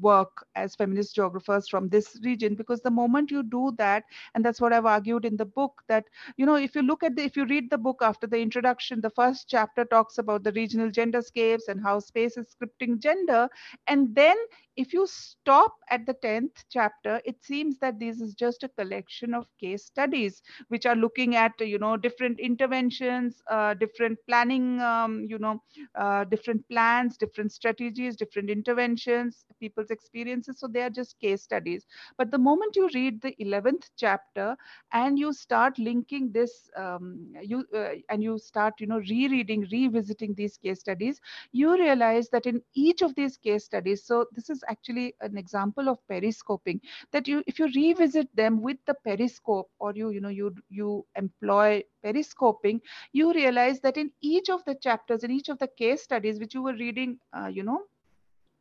work 0.00 0.46
as 0.54 0.74
feminist 0.74 1.14
geographers 1.14 1.68
from 1.68 1.88
this 1.88 2.18
region. 2.24 2.54
Because 2.54 2.80
the 2.80 2.90
moment 2.90 3.30
you 3.30 3.42
do 3.42 3.72
that, 3.78 4.04
and 4.34 4.44
that's 4.44 4.60
what 4.60 4.72
I've 4.72 4.86
argued 4.86 5.24
in 5.24 5.36
the 5.36 5.44
book, 5.44 5.82
that 5.88 6.04
you 6.36 6.46
know, 6.46 6.56
if 6.56 6.74
you 6.74 6.82
look 6.82 7.02
at 7.02 7.16
the, 7.16 7.22
if 7.22 7.36
you 7.36 7.44
read 7.46 7.70
the 7.70 7.78
book 7.78 7.98
after 8.02 8.26
the 8.26 8.38
introduction, 8.38 9.00
the 9.00 9.10
first 9.10 9.48
chapter 9.48 9.84
talks 9.84 10.18
about 10.18 10.44
the 10.44 10.52
regional 10.52 10.90
genderscapes 10.90 11.68
and 11.68 11.82
how 11.82 11.98
space 11.98 12.36
is 12.36 12.54
scripting 12.54 12.98
gender, 12.98 13.48
and 13.86 14.14
then 14.14 14.36
if 14.78 14.94
you 14.94 15.06
stop 15.06 15.74
at 15.90 16.06
the 16.06 16.14
10th 16.14 16.64
chapter, 16.70 17.20
it 17.26 17.42
seems 17.44 17.78
that 17.80 18.00
this 18.00 18.20
is 18.20 18.34
just 18.34 18.64
a 18.64 18.68
collection 18.68 19.34
of 19.34 19.46
case 19.60 19.84
studies 19.86 20.42
which 20.68 20.86
are 20.86 20.96
looking 20.96 21.36
at 21.36 21.52
you 21.60 21.78
know 21.78 21.96
different 21.96 22.40
interventions 22.40 23.42
uh, 23.50 23.74
different 23.74 24.18
planning 24.28 24.80
um, 24.80 25.24
you 25.28 25.38
know 25.38 25.62
uh, 25.96 26.24
different 26.24 26.66
plans 26.68 27.16
different 27.18 27.52
strategies 27.52 28.16
different 28.16 28.50
interventions 28.50 29.44
people's 29.60 29.90
experiences. 29.90 30.58
So 30.60 30.68
they 30.68 30.82
are 30.82 30.90
just 30.90 31.18
case 31.20 31.42
studies. 31.42 31.86
But 32.16 32.30
the 32.30 32.38
moment 32.38 32.76
you 32.76 32.88
read 32.94 33.22
the 33.22 33.34
11th 33.38 33.90
chapter 33.96 34.56
and 34.92 35.18
you 35.18 35.32
start 35.32 35.78
linking 35.78 36.32
this 36.32 36.70
um, 36.76 37.32
you 37.42 37.64
uh, 37.74 37.94
and 38.08 38.22
you 38.22 38.38
start 38.38 38.74
you 38.80 38.86
know 38.86 39.00
rereading 39.00 39.66
revisiting 39.72 40.34
these 40.34 40.56
case 40.56 40.80
studies 40.80 41.20
you 41.52 41.74
realize 41.76 42.28
that 42.30 42.46
in 42.46 42.62
each 42.74 43.02
of 43.02 43.14
these 43.14 43.36
case 43.36 43.64
studies 43.64 44.04
so 44.04 44.26
this 44.32 44.50
is 44.50 44.62
actually 44.68 45.14
an 45.20 45.36
example 45.38 45.88
of 45.88 45.98
periscoping 46.10 46.80
that 47.12 47.26
you 47.28 47.42
if 47.46 47.58
you 47.58 47.66
revisit 47.74 48.28
them 48.34 48.60
with 48.62 48.76
the 48.86 48.94
periscope 49.04 49.68
or 49.78 49.92
you 49.94 50.10
you 50.10 50.20
know 50.20 50.28
you 50.40 50.54
you 50.68 51.04
employ 51.16 51.82
periscoping 52.04 52.80
you 53.12 53.32
realize 53.32 53.80
that 53.80 53.96
in 53.96 54.10
each 54.22 54.48
of 54.50 54.64
the 54.64 54.74
chapters 54.74 55.24
in 55.24 55.30
each 55.30 55.48
of 55.48 55.58
the 55.58 55.68
case 55.78 56.02
studies 56.02 56.38
which 56.38 56.54
you 56.54 56.62
were 56.62 56.74
reading 56.74 57.18
uh, 57.36 57.46
you 57.46 57.62
know 57.62 57.80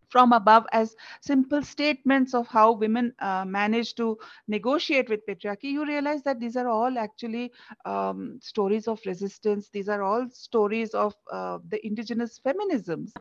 from 0.10 0.34
above 0.34 0.66
as 0.72 0.96
simple 1.22 1.62
statements 1.62 2.34
of 2.34 2.48
how 2.48 2.72
women 2.72 3.14
uh, 3.20 3.46
manage 3.46 3.96
to 3.96 4.18
negotiate 4.48 5.10
with 5.10 5.26
patriarchy, 5.28 5.66
you 5.66 5.86
realize 5.86 6.24
that 6.24 6.40
these 6.40 6.56
are 6.56 6.68
all 6.68 6.98
actually 6.98 7.52
um, 7.86 8.40
stories 8.42 8.88
of 8.88 9.00
resistance. 9.06 9.70
These 9.70 9.90
are 9.90 10.02
all 10.02 10.28
stories 10.32 10.92
of 10.92 11.14
uh, 11.32 11.60
the 11.68 11.86
indigenous 11.86 12.40
feminisms. 12.46 13.12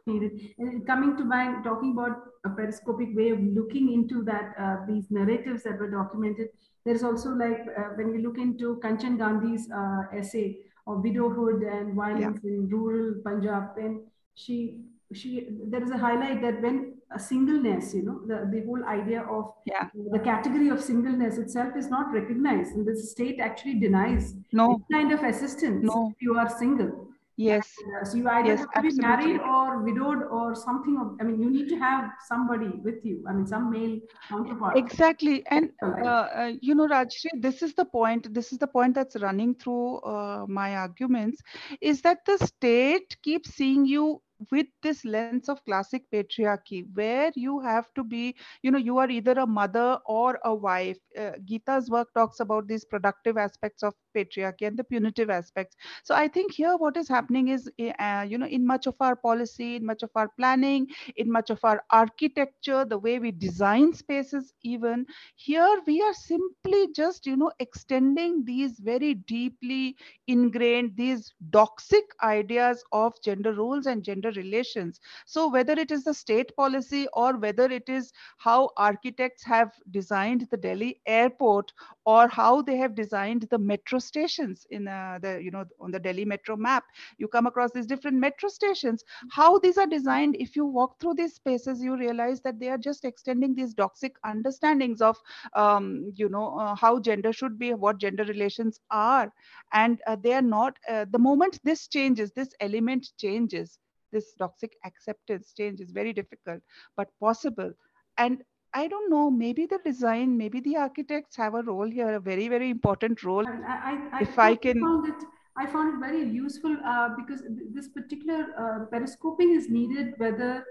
Coming 0.87 1.17
to 1.17 1.25
my 1.25 1.57
talking 1.65 1.93
about 1.93 2.17
a 2.45 2.51
periscopic 2.51 3.09
way 3.15 3.31
of 3.31 3.41
looking 3.41 3.93
into 3.93 4.23
that, 4.25 4.55
uh, 4.59 4.77
these 4.87 5.11
narratives 5.11 5.63
that 5.65 5.79
were 5.79 5.91
documented, 5.91 6.49
there's 6.85 7.03
also 7.03 7.31
like 7.31 7.67
uh, 7.77 7.91
when 7.97 8.13
we 8.13 8.19
look 8.19 8.39
into 8.39 8.77
Kanchan 8.83 9.19
Gandhi's 9.19 9.69
uh, 9.71 10.03
essay 10.17 10.59
of 10.87 11.03
widowhood 11.03 11.63
and 11.63 11.95
violence 11.95 12.41
yeah. 12.45 12.53
in 12.53 12.69
rural 12.69 13.15
Punjab, 13.25 13.71
when 13.75 14.05
she 14.35 14.85
she 15.13 15.49
there 15.69 15.83
is 15.83 15.91
a 15.91 15.97
highlight 15.97 16.43
that 16.43 16.61
when 16.61 16.95
a 17.13 17.19
singleness 17.19 17.95
you 17.95 18.03
know 18.03 18.21
the, 18.27 18.49
the 18.53 18.65
whole 18.67 18.85
idea 18.85 19.23
of 19.23 19.53
yeah. 19.65 19.89
the 20.13 20.19
category 20.19 20.69
of 20.69 20.83
singleness 20.83 21.39
itself 21.39 21.77
is 21.77 21.89
not 21.89 22.13
recognized 22.13 22.73
and 22.73 22.87
the 22.87 22.97
state 22.97 23.39
actually 23.41 23.75
denies 23.75 24.35
no. 24.53 24.83
kind 24.91 25.13
of 25.13 25.23
assistance 25.23 25.85
no. 25.85 26.13
if 26.15 26.21
you 26.21 26.37
are 26.37 26.49
single. 26.59 27.09
Yes. 27.39 27.71
And, 27.85 27.97
uh, 27.97 28.05
so 28.05 28.17
you 28.17 28.29
either 28.31 28.49
yes, 28.49 28.67
have 28.73 28.83
to 28.83 28.91
be 28.91 28.97
married 28.97 29.41
or 29.41 29.83
widowed 29.83 30.23
or 30.31 30.55
something 30.55 30.97
of, 30.99 31.19
i 31.21 31.25
mean 31.25 31.41
you 31.41 31.51
need 31.51 31.69
to 31.69 31.77
have 31.77 32.11
somebody 32.27 32.69
with 32.83 33.05
you 33.05 33.23
i 33.29 33.33
mean 33.33 33.47
some 33.47 33.71
male 33.71 33.99
counterpart. 34.29 34.77
Exactly. 34.77 35.45
And 35.51 35.71
uh, 35.83 35.87
uh, 35.87 36.53
you 36.61 36.75
know 36.75 36.89
rajshree 36.89 37.41
this 37.41 37.63
is 37.63 37.75
the 37.75 37.85
point 37.85 38.33
this 38.33 38.53
is 38.53 38.59
the 38.59 38.67
point 38.67 38.95
that's 38.95 39.17
running 39.17 39.55
through 39.55 39.99
uh, 39.99 40.47
my 40.49 40.77
arguments 40.77 41.43
is 41.81 42.01
that 42.03 42.25
the 42.25 42.39
state 42.39 43.17
keeps 43.23 43.51
seeing 43.51 43.85
you 43.85 44.23
with 44.51 44.67
this 44.83 45.05
lens 45.05 45.41
of 45.41 45.65
classic 45.65 46.05
patriarchy 46.11 46.85
where 46.95 47.31
you 47.35 47.61
have 47.61 47.93
to 47.95 48.03
be 48.05 48.35
you 48.63 48.71
know 48.71 48.79
you 48.79 48.97
are 48.99 49.09
either 49.09 49.33
a 49.33 49.47
mother 49.47 49.99
or 50.07 50.39
a 50.45 50.55
wife. 50.55 50.99
Uh, 51.19 51.33
gita's 51.45 51.91
work 51.91 52.13
talks 52.15 52.41
about 52.41 52.67
these 52.69 52.85
productive 52.85 53.37
aspects 53.37 53.83
of 53.83 53.95
patriarchy 54.15 54.67
and 54.67 54.77
the 54.79 54.85
punitive 54.85 55.31
aspects. 55.31 55.77
So 56.05 56.15
i 56.15 56.29
think 56.29 56.53
here 56.53 56.77
what 56.77 56.97
is 56.97 57.09
happening 57.09 57.49
is 57.49 57.71
eh, 57.79 57.93
uh, 57.99 58.23
you 58.23 58.39
know 58.39 58.47
in 58.47 58.67
much 58.67 58.87
of 58.87 58.95
our 59.01 59.17
policy 59.17 59.77
in 59.77 59.85
much 59.87 60.03
of 60.03 60.11
our 60.15 60.29
planning 60.37 60.87
in 61.17 61.31
much 61.31 61.51
of 61.51 61.65
our 61.65 61.83
architecture 61.91 62.85
the 62.85 62.99
way 62.99 63.19
we 63.19 63.31
design 63.33 63.93
spaces 63.95 64.53
even 64.63 65.07
here 65.37 65.81
we 65.87 66.01
are 66.03 66.15
simply 66.15 66.89
just 66.95 67.27
you 67.27 67.37
know 67.37 67.51
extending 67.59 68.45
these 68.45 68.79
very 68.81 69.15
deeply 69.15 69.97
ingrained 70.27 70.97
these 70.97 71.35
toxic 71.53 72.05
ideas 72.23 72.85
of 72.93 73.15
gender 73.23 73.53
roles 73.55 73.87
and 73.87 74.03
gender 74.05 74.26
relations. 74.33 75.01
So 75.27 75.49
whether 75.49 75.73
it 75.73 75.91
is 75.91 76.05
the 76.05 76.15
state 76.15 76.55
policy 76.57 77.07
or 77.13 77.37
whether 77.37 77.65
it 77.65 77.89
is 77.89 78.13
how 78.39 78.71
architects 78.77 79.45
have 79.45 79.73
designed 79.91 80.47
the 80.51 80.57
Delhi 80.57 81.01
airport 81.07 81.73
or 82.05 82.29
how 82.29 82.63
they 82.63 82.77
have 82.77 82.95
designed 82.95 83.47
the 83.51 83.59
metro 83.59 83.99
stations 83.99 84.67
in 84.71 84.89
uh, 84.89 85.19
the, 85.21 85.41
you 85.43 85.51
know, 85.51 85.65
on 85.81 85.91
the 85.91 85.99
Delhi 85.99 86.25
metro 86.25 86.57
map, 86.57 86.85
you 87.19 87.29
come 87.29 87.47
across 87.47 87.73
these 87.73 87.87
different 87.87 88.17
metro 88.17 88.49
stations. 88.49 89.05
How 89.31 89.59
these 89.59 89.79
are 89.79 89.87
designed, 89.87 90.37
if 90.39 90.57
you 90.57 90.65
walk 90.67 91.01
through 91.01 91.15
these 91.15 91.35
spaces, 91.35 91.81
you 91.81 91.97
realize 91.97 92.41
that 92.43 92.61
they 92.61 92.69
are 92.69 92.79
just 92.79 93.05
extending 93.05 93.55
these 93.55 93.75
toxic 93.75 94.17
understandings 94.25 95.01
of, 95.01 95.17
um, 95.55 96.13
you 96.15 96.29
know, 96.29 96.59
uh, 96.59 96.75
how 96.75 96.99
gender 97.01 97.33
should 97.33 97.59
be, 97.59 97.73
what 97.75 97.99
gender 97.99 98.25
relations 98.25 98.81
are. 98.91 99.33
And 99.73 100.01
uh, 100.07 100.17
they 100.23 100.33
are 100.33 100.43
not, 100.43 100.79
uh, 100.89 101.07
the 101.11 101.19
moment 101.19 101.59
this 101.65 101.89
changes, 101.89 102.33
this 102.33 102.55
element 102.61 103.11
changes, 103.19 103.79
this 104.13 104.35
toxic 104.35 104.77
acceptance 104.85 105.53
change 105.57 105.81
is 105.81 105.91
very 105.91 106.13
difficult, 106.13 106.63
but 106.97 107.09
possible. 107.21 107.73
And 108.19 108.43
I 108.75 108.89
don't 108.89 109.11
know, 109.11 109.31
maybe 109.31 109.67
the 109.67 109.79
design, 109.85 110.37
maybe 110.37 110.61
the 110.61 110.77
architects 110.77 111.37
have 111.37 111.55
a 111.55 111.63
role 111.63 111.89
here, 111.89 112.15
a 112.15 112.21
very, 112.21 112.49
very 112.49 112.71
important 112.71 113.23
role. 113.23 113.47
I, 113.47 113.53
I, 113.53 114.19
I 114.19 114.21
if 114.23 114.39
I 114.39 114.55
can. 114.55 114.81
Found 114.81 115.09
it, 115.09 115.25
I 115.57 115.67
found 115.67 115.95
it 115.95 116.07
very 116.07 116.23
useful 116.23 116.77
uh, 116.85 117.11
because 117.17 117.43
this 117.73 117.89
particular 117.89 118.47
uh, 118.59 118.85
periscoping 118.87 119.57
is 119.57 119.71
needed 119.71 120.15
whether 120.19 120.65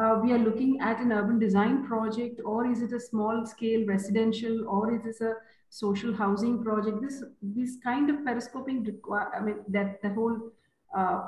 uh, 0.00 0.20
we 0.22 0.32
are 0.32 0.38
looking 0.38 0.78
at 0.80 1.00
an 1.00 1.12
urban 1.12 1.38
design 1.38 1.84
project 1.84 2.40
or 2.44 2.70
is 2.70 2.82
it 2.82 2.92
a 2.92 3.00
small 3.00 3.44
scale 3.44 3.84
residential 3.86 4.68
or 4.68 4.94
is 4.94 5.02
this 5.02 5.20
a 5.20 5.34
social 5.70 6.14
housing 6.14 6.62
project 6.62 7.02
this 7.02 7.22
this 7.42 7.76
kind 7.82 8.08
of 8.08 8.16
periscoping 8.24 8.86
require 8.86 9.28
i 9.34 9.40
mean 9.40 9.56
that 9.68 10.00
the 10.02 10.08
whole 10.10 10.36
uh, 10.96 11.26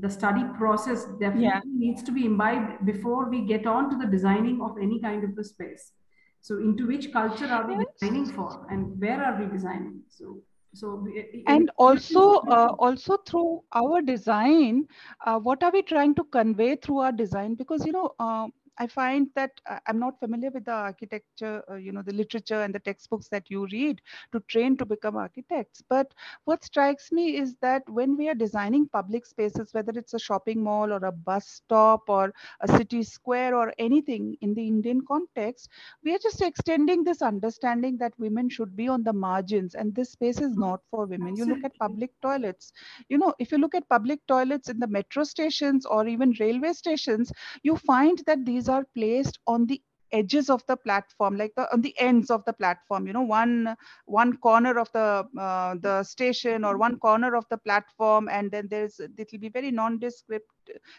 the 0.00 0.10
study 0.10 0.44
process 0.56 1.04
definitely 1.20 1.44
yeah. 1.44 1.60
needs 1.64 2.02
to 2.02 2.12
be 2.12 2.24
imbibed 2.24 2.84
before 2.84 3.28
we 3.28 3.40
get 3.40 3.66
on 3.66 3.90
to 3.90 3.96
the 3.96 4.06
designing 4.06 4.60
of 4.62 4.76
any 4.80 5.00
kind 5.00 5.24
of 5.24 5.36
a 5.38 5.44
space. 5.44 5.92
So, 6.40 6.58
into 6.58 6.86
which 6.86 7.12
culture 7.12 7.46
are 7.46 7.66
we 7.66 7.84
designing 7.92 8.26
for, 8.26 8.66
and 8.70 8.98
where 9.00 9.22
are 9.22 9.40
we 9.40 9.46
designing? 9.46 10.02
So, 10.08 10.40
so 10.72 11.06
and 11.46 11.70
also 11.76 12.36
uh, 12.48 12.74
also 12.78 13.16
through 13.16 13.64
our 13.72 14.00
design, 14.00 14.86
uh, 15.26 15.38
what 15.38 15.62
are 15.64 15.72
we 15.72 15.82
trying 15.82 16.14
to 16.14 16.24
convey 16.24 16.76
through 16.76 16.98
our 16.98 17.12
design? 17.12 17.54
Because 17.54 17.84
you 17.84 17.92
know. 17.92 18.14
Uh, 18.18 18.48
I 18.78 18.86
find 18.86 19.28
that 19.34 19.52
uh, 19.66 19.78
I'm 19.86 19.98
not 19.98 20.18
familiar 20.20 20.50
with 20.50 20.64
the 20.66 20.72
architecture, 20.72 21.62
uh, 21.70 21.74
you 21.74 21.92
know, 21.92 22.02
the 22.02 22.14
literature 22.14 22.60
and 22.62 22.74
the 22.74 22.80
textbooks 22.80 23.28
that 23.28 23.50
you 23.50 23.66
read 23.66 24.00
to 24.32 24.40
train 24.40 24.76
to 24.78 24.84
become 24.86 25.16
architects. 25.16 25.82
But 25.88 26.14
what 26.44 26.64
strikes 26.64 27.12
me 27.12 27.36
is 27.36 27.56
that 27.60 27.88
when 27.88 28.16
we 28.16 28.28
are 28.28 28.34
designing 28.34 28.88
public 28.88 29.26
spaces, 29.26 29.72
whether 29.72 29.92
it's 29.96 30.14
a 30.14 30.18
shopping 30.18 30.62
mall 30.62 30.92
or 30.92 31.04
a 31.04 31.12
bus 31.12 31.46
stop 31.48 32.08
or 32.08 32.32
a 32.60 32.68
city 32.68 33.02
square 33.02 33.54
or 33.54 33.72
anything 33.78 34.36
in 34.40 34.54
the 34.54 34.66
Indian 34.66 35.02
context, 35.06 35.68
we 36.02 36.14
are 36.14 36.18
just 36.18 36.40
extending 36.42 37.04
this 37.04 37.22
understanding 37.22 37.98
that 37.98 38.18
women 38.18 38.48
should 38.48 38.76
be 38.76 38.88
on 38.88 39.02
the 39.04 39.12
margins 39.12 39.74
and 39.74 39.94
this 39.94 40.10
space 40.12 40.40
is 40.40 40.56
not 40.56 40.80
for 40.90 41.06
women. 41.06 41.36
You 41.36 41.44
look 41.46 41.64
at 41.64 41.78
public 41.78 42.12
toilets. 42.22 42.72
You 43.08 43.18
know, 43.18 43.34
if 43.38 43.52
you 43.52 43.58
look 43.58 43.74
at 43.74 43.88
public 43.88 44.26
toilets 44.26 44.68
in 44.68 44.78
the 44.78 44.86
metro 44.88 45.24
stations 45.24 45.86
or 45.86 46.06
even 46.06 46.34
railway 46.40 46.72
stations, 46.72 47.32
you 47.62 47.76
find 47.76 48.18
that 48.26 48.44
these 48.44 48.67
are 48.68 48.86
placed 48.94 49.38
on 49.46 49.66
the 49.66 49.80
edges 50.12 50.48
of 50.48 50.64
the 50.66 50.76
platform 50.76 51.36
like 51.36 51.52
the, 51.54 51.70
on 51.72 51.82
the 51.82 51.94
ends 51.98 52.30
of 52.30 52.44
the 52.46 52.52
platform 52.52 53.06
you 53.06 53.12
know 53.12 53.22
one 53.22 53.76
one 54.06 54.36
corner 54.38 54.78
of 54.78 54.90
the 54.92 55.26
uh, 55.38 55.74
the 55.82 56.02
station 56.02 56.64
or 56.64 56.78
one 56.78 56.98
corner 56.98 57.34
of 57.36 57.44
the 57.50 57.58
platform 57.58 58.28
and 58.28 58.50
then 58.50 58.66
there's 58.70 59.00
it 59.00 59.28
will 59.32 59.38
be 59.38 59.50
very 59.50 59.70
nondescript 59.70 60.50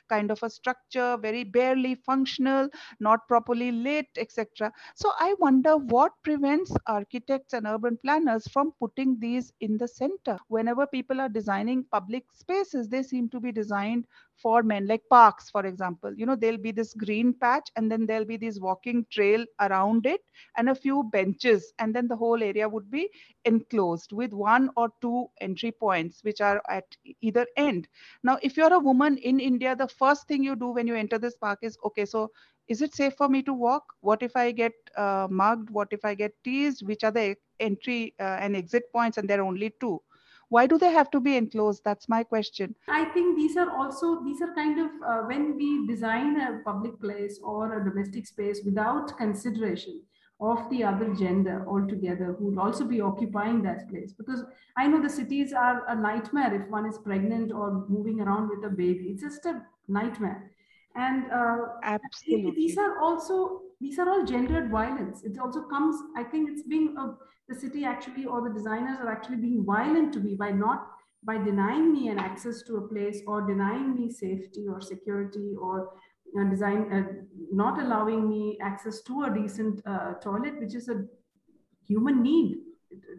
kind 0.09 0.31
of 0.31 0.41
a 0.43 0.49
structure, 0.49 1.17
very 1.17 1.43
barely 1.43 1.95
functional, 1.95 2.69
not 2.99 3.27
properly 3.27 3.71
lit, 3.71 4.07
etc. 4.17 4.71
So 4.95 5.11
I 5.19 5.35
wonder 5.39 5.77
what 5.77 6.11
prevents 6.23 6.71
architects 6.87 7.53
and 7.53 7.65
urban 7.67 7.97
planners 8.03 8.47
from 8.47 8.73
putting 8.79 9.19
these 9.19 9.51
in 9.61 9.77
the 9.77 9.87
center. 9.87 10.37
Whenever 10.47 10.87
people 10.87 11.21
are 11.21 11.29
designing 11.29 11.85
public 11.91 12.25
spaces, 12.33 12.89
they 12.89 13.03
seem 13.03 13.29
to 13.29 13.39
be 13.39 13.51
designed 13.51 14.05
for 14.35 14.63
men, 14.63 14.87
like 14.87 15.01
parks, 15.09 15.49
for 15.49 15.65
example. 15.65 16.13
You 16.15 16.25
know, 16.25 16.35
there'll 16.35 16.57
be 16.57 16.71
this 16.71 16.93
green 16.93 17.33
patch 17.33 17.69
and 17.75 17.91
then 17.91 18.05
there'll 18.05 18.25
be 18.25 18.37
this 18.37 18.59
walking 18.59 19.05
trail 19.11 19.45
around 19.59 20.05
it 20.05 20.21
and 20.57 20.69
a 20.69 20.75
few 20.75 21.03
benches. 21.11 21.73
And 21.79 21.93
then 21.93 22.07
the 22.07 22.15
whole 22.15 22.41
area 22.41 22.67
would 22.69 22.89
be 22.89 23.09
enclosed 23.45 24.11
with 24.11 24.33
one 24.33 24.69
or 24.75 24.89
two 25.01 25.27
entry 25.41 25.71
points, 25.71 26.23
which 26.23 26.41
are 26.41 26.61
at 26.69 26.85
either 27.21 27.45
end. 27.55 27.87
Now, 28.23 28.37
if 28.41 28.57
you're 28.57 28.73
a 28.73 28.79
woman 28.79 29.17
in 29.17 29.39
India, 29.39 29.75
the 29.75 29.87
first 29.87 30.27
thing 30.27 30.43
you 30.43 30.55
do 30.55 30.67
when 30.67 30.87
you 30.87 30.95
enter 30.95 31.17
this 31.17 31.35
park 31.35 31.59
is, 31.61 31.77
okay, 31.85 32.05
so 32.05 32.31
is 32.67 32.81
it 32.81 32.93
safe 32.93 33.15
for 33.15 33.27
me 33.27 33.41
to 33.43 33.53
walk? 33.53 33.83
What 34.01 34.21
if 34.21 34.35
I 34.35 34.51
get 34.51 34.73
uh, 34.95 35.27
mugged? 35.29 35.69
What 35.71 35.87
if 35.91 36.05
I 36.05 36.13
get 36.13 36.33
teased? 36.43 36.85
Which 36.85 37.03
are 37.03 37.11
the 37.11 37.35
entry 37.59 38.13
uh, 38.19 38.37
and 38.39 38.55
exit 38.55 38.91
points? 38.93 39.17
And 39.17 39.29
there 39.29 39.39
are 39.39 39.45
only 39.45 39.73
two. 39.79 40.01
Why 40.49 40.65
do 40.65 40.77
they 40.79 40.91
have 40.91 41.11
to 41.11 41.19
be 41.19 41.35
enclosed? 41.35 41.83
That's 41.85 42.09
my 42.09 42.23
question. 42.23 42.75
I 42.87 43.05
think 43.05 43.37
these 43.37 43.55
are 43.55 43.69
also, 43.69 44.23
these 44.23 44.41
are 44.41 44.53
kind 44.55 44.79
of 44.79 44.89
uh, 45.05 45.21
when 45.27 45.55
we 45.55 45.85
design 45.87 46.39
a 46.41 46.61
public 46.65 46.99
place 46.99 47.39
or 47.43 47.79
a 47.79 47.83
domestic 47.83 48.25
space 48.25 48.61
without 48.65 49.15
consideration 49.15 50.01
of 50.39 50.69
the 50.69 50.83
other 50.83 51.13
gender 51.13 51.65
altogether 51.67 52.35
who 52.37 52.45
will 52.45 52.59
also 52.59 52.85
be 52.85 53.01
occupying 53.01 53.61
that 53.61 53.89
place. 53.89 54.13
Because 54.13 54.43
i 54.77 54.87
know 54.87 55.01
the 55.01 55.09
cities 55.09 55.53
are 55.53 55.87
a 55.87 55.95
nightmare 55.95 56.53
if 56.53 56.69
one 56.69 56.85
is 56.85 56.97
pregnant 56.97 57.51
or 57.51 57.85
moving 57.89 58.21
around 58.21 58.49
with 58.49 58.63
a 58.65 58.75
baby. 58.75 59.09
It's 59.09 59.21
just 59.21 59.45
a 59.45 59.61
nightmare. 59.87 60.51
And 60.95 61.31
uh, 61.31 61.57
absolutely. 61.83 62.51
these 62.51 62.77
are 62.77 63.01
also 63.01 63.61
these 63.81 63.99
are 63.99 64.09
all 64.09 64.25
gendered 64.25 64.69
violence. 64.69 65.23
It 65.23 65.37
also 65.39 65.63
comes 65.63 65.95
i 66.15 66.23
think 66.23 66.49
it's 66.49 66.63
being 66.63 66.95
a, 66.97 67.15
the 67.49 67.59
city 67.59 67.83
actually 67.83 68.25
or 68.25 68.41
the 68.47 68.53
designers 68.53 68.97
are 68.99 69.11
actually 69.11 69.37
being 69.37 69.65
violent 69.65 70.13
to 70.13 70.19
me 70.19 70.35
by 70.35 70.51
not 70.51 70.87
by 71.23 71.37
denying 71.37 71.91
me 71.91 72.07
an 72.07 72.17
access 72.17 72.61
to 72.63 72.77
a 72.77 72.87
place 72.87 73.21
or 73.27 73.41
denying 73.45 73.93
me 73.93 74.09
safety 74.09 74.65
or 74.67 74.79
security 74.79 75.53
or 75.59 75.87
uh, 75.87 75.91
design 76.49 76.91
uh, 76.91 77.03
not 77.51 77.79
allowing 77.79 78.29
me 78.29 78.57
access 78.61 79.01
to 79.01 79.23
a 79.23 79.33
decent 79.33 79.81
uh, 79.85 80.13
toilet 80.15 80.59
which 80.59 80.75
is 80.75 80.89
a 80.89 81.05
human 81.87 82.21
need 82.21 82.57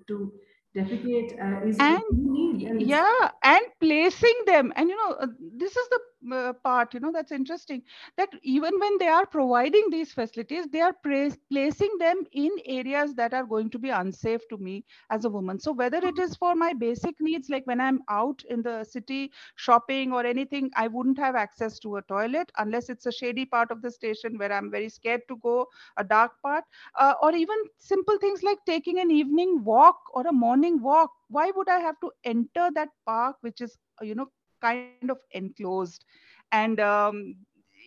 to 0.06 0.32
defecate 0.76 1.34
uh, 1.42 1.66
is 1.66 1.76
and, 1.78 2.02
need 2.12 2.62
and 2.68 2.82
yeah 2.82 3.30
and 3.42 3.62
placing 3.80 4.38
them. 4.46 4.72
And 4.76 4.88
you 4.88 4.96
know 4.96 5.16
uh, 5.20 5.26
this 5.56 5.76
is 5.76 5.88
the 5.88 6.00
uh, 6.32 6.52
part 6.64 6.92
you 6.94 7.00
know 7.00 7.10
that's 7.12 7.32
interesting 7.32 7.82
that 8.16 8.28
even 8.42 8.78
when 8.78 8.98
they 8.98 9.08
are 9.08 9.26
providing 9.26 9.86
these 9.90 10.12
facilities 10.12 10.66
they 10.68 10.80
are 10.80 10.94
placing 11.02 11.90
them 11.98 12.24
in 12.32 12.50
areas 12.66 13.14
that 13.14 13.32
are 13.34 13.44
going 13.44 13.68
to 13.70 13.78
be 13.78 13.90
unsafe 13.90 14.46
to 14.48 14.56
me 14.58 14.84
as 15.10 15.24
a 15.24 15.30
woman. 15.30 15.58
So 15.58 15.72
whether 15.72 15.98
it 15.98 16.18
is 16.18 16.36
for 16.36 16.54
my 16.54 16.72
basic 16.72 17.14
needs 17.20 17.48
like 17.48 17.66
when 17.66 17.80
i'm 17.80 18.00
out 18.08 18.42
in 18.48 18.62
the 18.62 18.84
city 18.84 19.30
shopping 19.56 20.12
or 20.12 20.24
anything 20.26 20.70
i 20.76 20.86
wouldn't 20.88 21.18
have 21.18 21.34
access 21.36 21.78
to 21.80 21.96
a 21.96 22.02
toilet 22.02 22.50
unless 22.58 22.88
it's 22.88 23.06
a 23.06 23.12
shady 23.12 23.44
part 23.44 23.70
of 23.70 23.82
the 23.82 23.90
station 23.90 24.36
where 24.38 24.52
i'm 24.52 24.70
very 24.70 24.88
scared 24.88 25.22
to 25.28 25.36
go 25.38 25.66
a 25.96 26.04
dark 26.04 26.32
part 26.42 26.64
uh, 26.98 27.14
or 27.22 27.34
even 27.34 27.56
simple 27.78 28.18
things 28.18 28.42
like 28.42 28.58
taking 28.66 28.98
an 28.98 29.10
evening 29.10 29.62
walk 29.64 29.96
or 30.14 30.26
a 30.26 30.32
morning 30.32 30.80
walk. 30.82 31.10
Why 31.28 31.50
would 31.54 31.68
i 31.68 31.78
have 31.78 31.98
to 32.00 32.10
enter 32.24 32.70
that 32.74 32.88
park 33.06 33.36
which 33.40 33.60
is 33.60 33.78
you 34.02 34.14
know 34.14 34.28
kind 34.60 35.10
of 35.10 35.18
enclosed. 35.32 36.04
And 36.52 36.80
um, 36.80 37.36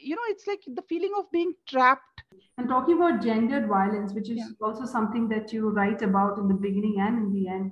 you 0.04 0.16
know 0.16 0.22
it's 0.28 0.48
like 0.48 0.62
the 0.68 0.82
feeling 0.84 1.12
of 1.18 1.32
being 1.32 1.54
trapped. 1.68 2.24
And 2.58 2.68
talking 2.68 2.96
about 2.96 3.22
gendered 3.22 3.68
violence 3.68 4.14
which 4.14 4.30
is 4.30 4.38
yeah. 4.38 4.48
also 4.62 4.86
something 4.86 5.28
that 5.30 5.52
you 5.52 5.70
write 5.70 6.02
about 6.02 6.38
in 6.38 6.48
the 6.48 6.54
beginning 6.54 6.98
and 7.00 7.18
in 7.18 7.34
the 7.34 7.48
end 7.48 7.72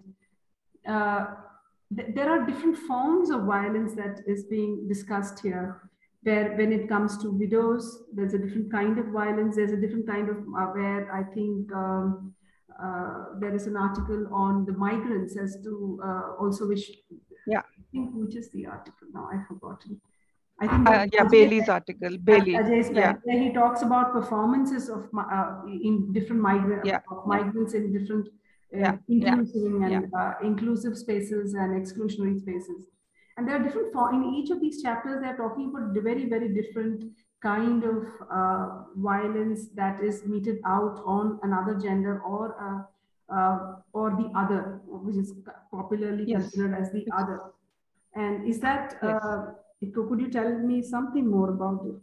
uh, 0.87 1.25
th- 1.95 2.15
there 2.15 2.29
are 2.29 2.45
different 2.45 2.77
forms 2.77 3.29
of 3.29 3.43
violence 3.43 3.93
that 3.93 4.21
is 4.25 4.45
being 4.45 4.87
discussed 4.87 5.39
here 5.39 5.89
where 6.23 6.55
when 6.55 6.71
it 6.71 6.87
comes 6.89 7.17
to 7.19 7.31
widows 7.31 8.05
there's 8.13 8.33
a 8.33 8.37
different 8.39 8.71
kind 8.71 8.97
of 8.99 9.07
violence. 9.07 9.55
There's 9.55 9.71
a 9.71 9.77
different 9.77 10.07
kind 10.07 10.29
of 10.29 10.37
uh, 10.37 10.67
where 10.73 11.11
i 11.13 11.23
think 11.33 11.71
um, 11.73 12.33
uh, 12.83 13.25
there 13.39 13.53
is 13.53 13.67
an 13.67 13.77
article 13.77 14.27
on 14.33 14.65
the 14.65 14.73
migrants 14.73 15.37
as 15.37 15.57
to 15.63 15.99
uh, 16.03 16.33
also 16.39 16.67
which 16.67 16.89
yeah 17.45 17.61
think 17.91 18.10
which 18.13 18.36
is 18.36 18.49
the 18.51 18.65
article 18.65 19.08
now 19.13 19.30
i've 19.34 19.45
forgotten 19.47 19.99
I 20.62 20.67
think 20.67 20.88
uh, 20.88 21.08
yeah, 21.12 21.23
Bailey's 21.23 21.69
article. 21.69 22.17
Bailey. 22.19 22.51
yeah. 22.51 23.15
Where 23.23 23.39
he 23.39 23.51
talks 23.51 23.82
about 23.82 24.13
performances 24.13 24.89
of 24.89 25.10
uh, 25.17 25.62
in 25.65 26.13
different 26.13 26.39
migrant 26.39 26.86
yeah. 26.86 26.99
migrants 27.25 27.73
in 27.73 27.91
different 27.91 28.27
uh, 28.27 28.77
yeah. 28.77 28.97
inclusive 29.10 29.73
yeah. 29.80 29.88
and 29.88 30.13
uh, 30.13 30.34
inclusive 30.43 30.95
spaces 30.97 31.56
and 31.56 31.71
exclusionary 31.82 32.39
spaces. 32.39 32.86
And 33.38 33.47
there 33.47 33.56
are 33.56 33.63
different 33.63 33.91
for 33.91 34.13
in 34.13 34.23
each 34.36 34.51
of 34.51 34.62
these 34.62 34.84
chapters. 34.84 35.19
They're 35.21 35.36
talking 35.36 35.71
about 35.73 35.95
the 35.95 36.01
very 36.01 36.30
very 36.30 36.49
different 36.49 37.06
kind 37.41 37.84
of 37.84 38.06
uh, 38.32 38.84
violence 38.97 39.69
that 39.73 40.04
is 40.04 40.25
meted 40.27 40.60
out 40.65 41.01
on 41.06 41.39
another 41.41 41.73
gender 41.73 42.21
or 42.21 42.56
uh, 42.62 43.36
uh, 43.36 43.75
or 43.93 44.12
the 44.12 44.30
other, 44.36 44.82
which 44.86 45.15
is 45.15 45.34
popularly 45.71 46.25
yes. 46.27 46.41
considered 46.41 46.75
as 46.80 46.91
the 46.91 47.06
other. 47.17 47.39
And 48.15 48.47
is 48.47 48.60
that, 48.60 48.97
yes. 49.02 49.24
uh, 49.24 49.45
could 49.93 50.19
you 50.19 50.30
tell 50.30 50.58
me 50.60 50.82
something 50.82 51.30
more 51.30 51.50
about 51.50 51.86
it? 51.86 51.95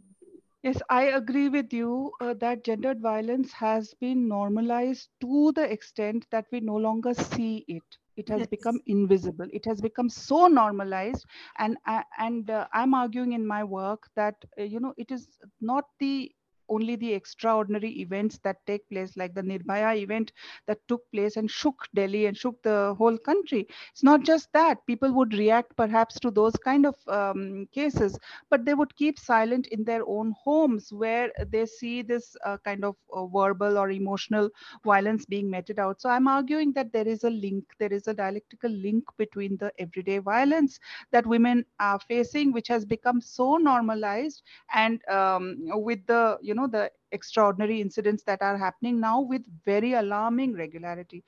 Yes, 0.63 0.81
I 0.89 1.03
agree 1.03 1.47
with 1.47 1.71
you 1.71 2.11
uh, 2.19 2.33
that 2.41 2.65
gendered 2.65 2.99
violence 2.99 3.53
has 3.53 3.93
been 4.01 4.27
normalized 4.27 5.07
to 5.21 5.53
the 5.53 5.71
extent 5.71 6.25
that 6.31 6.45
we 6.51 6.59
no 6.59 6.75
longer 6.75 7.13
see 7.13 7.63
it. 7.67 7.83
It 8.17 8.27
has 8.27 8.39
yes. 8.39 8.49
become 8.49 8.81
invisible. 8.85 9.47
It 9.53 9.63
has 9.63 9.79
become 9.79 10.09
so 10.09 10.47
normalized, 10.47 11.25
and 11.57 11.77
uh, 11.87 12.03
and 12.17 12.49
uh, 12.49 12.67
I'm 12.73 12.93
arguing 12.93 13.31
in 13.31 13.47
my 13.47 13.63
work 13.63 14.09
that 14.17 14.35
uh, 14.59 14.63
you 14.63 14.81
know 14.81 14.93
it 14.97 15.09
is 15.09 15.29
not 15.61 15.85
the 16.01 16.29
only 16.69 16.95
the 16.95 17.13
extraordinary 17.13 17.99
events 18.01 18.39
that 18.43 18.65
take 18.65 18.87
place, 18.89 19.17
like 19.17 19.33
the 19.35 19.41
Nirbhaya 19.41 19.97
event 19.97 20.31
that 20.67 20.79
took 20.87 21.09
place 21.11 21.35
and 21.37 21.49
shook 21.49 21.87
Delhi 21.95 22.25
and 22.25 22.37
shook 22.37 22.61
the 22.63 22.95
whole 22.97 23.17
country. 23.17 23.67
It's 23.91 24.03
not 24.03 24.23
just 24.23 24.51
that 24.53 24.85
people 24.85 25.13
would 25.13 25.33
react 25.33 25.75
perhaps 25.75 26.19
to 26.21 26.31
those 26.31 26.55
kind 26.57 26.85
of 26.85 26.95
um, 27.07 27.67
cases, 27.71 28.17
but 28.49 28.65
they 28.65 28.73
would 28.73 28.95
keep 28.95 29.19
silent 29.19 29.67
in 29.67 29.83
their 29.83 30.05
own 30.07 30.33
homes 30.43 30.91
where 30.93 31.31
they 31.51 31.65
see 31.65 32.01
this 32.01 32.35
uh, 32.45 32.57
kind 32.63 32.83
of 32.83 32.95
uh, 33.13 33.25
verbal 33.27 33.77
or 33.77 33.89
emotional 33.91 34.49
violence 34.83 35.25
being 35.25 35.49
meted 35.49 35.79
out. 35.79 36.01
So 36.01 36.09
I'm 36.09 36.27
arguing 36.27 36.73
that 36.73 36.91
there 36.93 37.07
is 37.07 37.23
a 37.23 37.29
link, 37.29 37.65
there 37.79 37.91
is 37.93 38.07
a 38.07 38.13
dialectical 38.13 38.69
link 38.71 39.03
between 39.17 39.57
the 39.57 39.71
everyday 39.79 40.19
violence 40.19 40.79
that 41.11 41.25
women 41.25 41.65
are 41.79 41.99
facing, 41.99 42.51
which 42.51 42.67
has 42.67 42.85
become 42.85 43.21
so 43.21 43.57
normalized, 43.57 44.41
and 44.73 45.05
um, 45.09 45.57
with 45.59 46.05
the 46.07 46.37
you 46.41 46.53
know 46.53 46.58
know 46.59 46.67
the 46.67 46.91
extraordinary 47.11 47.81
incidents 47.81 48.23
that 48.23 48.41
are 48.41 48.57
happening 48.57 48.99
now 48.99 49.21
with 49.21 49.41
very 49.65 49.93
alarming 49.93 50.53
regularity. 50.55 51.23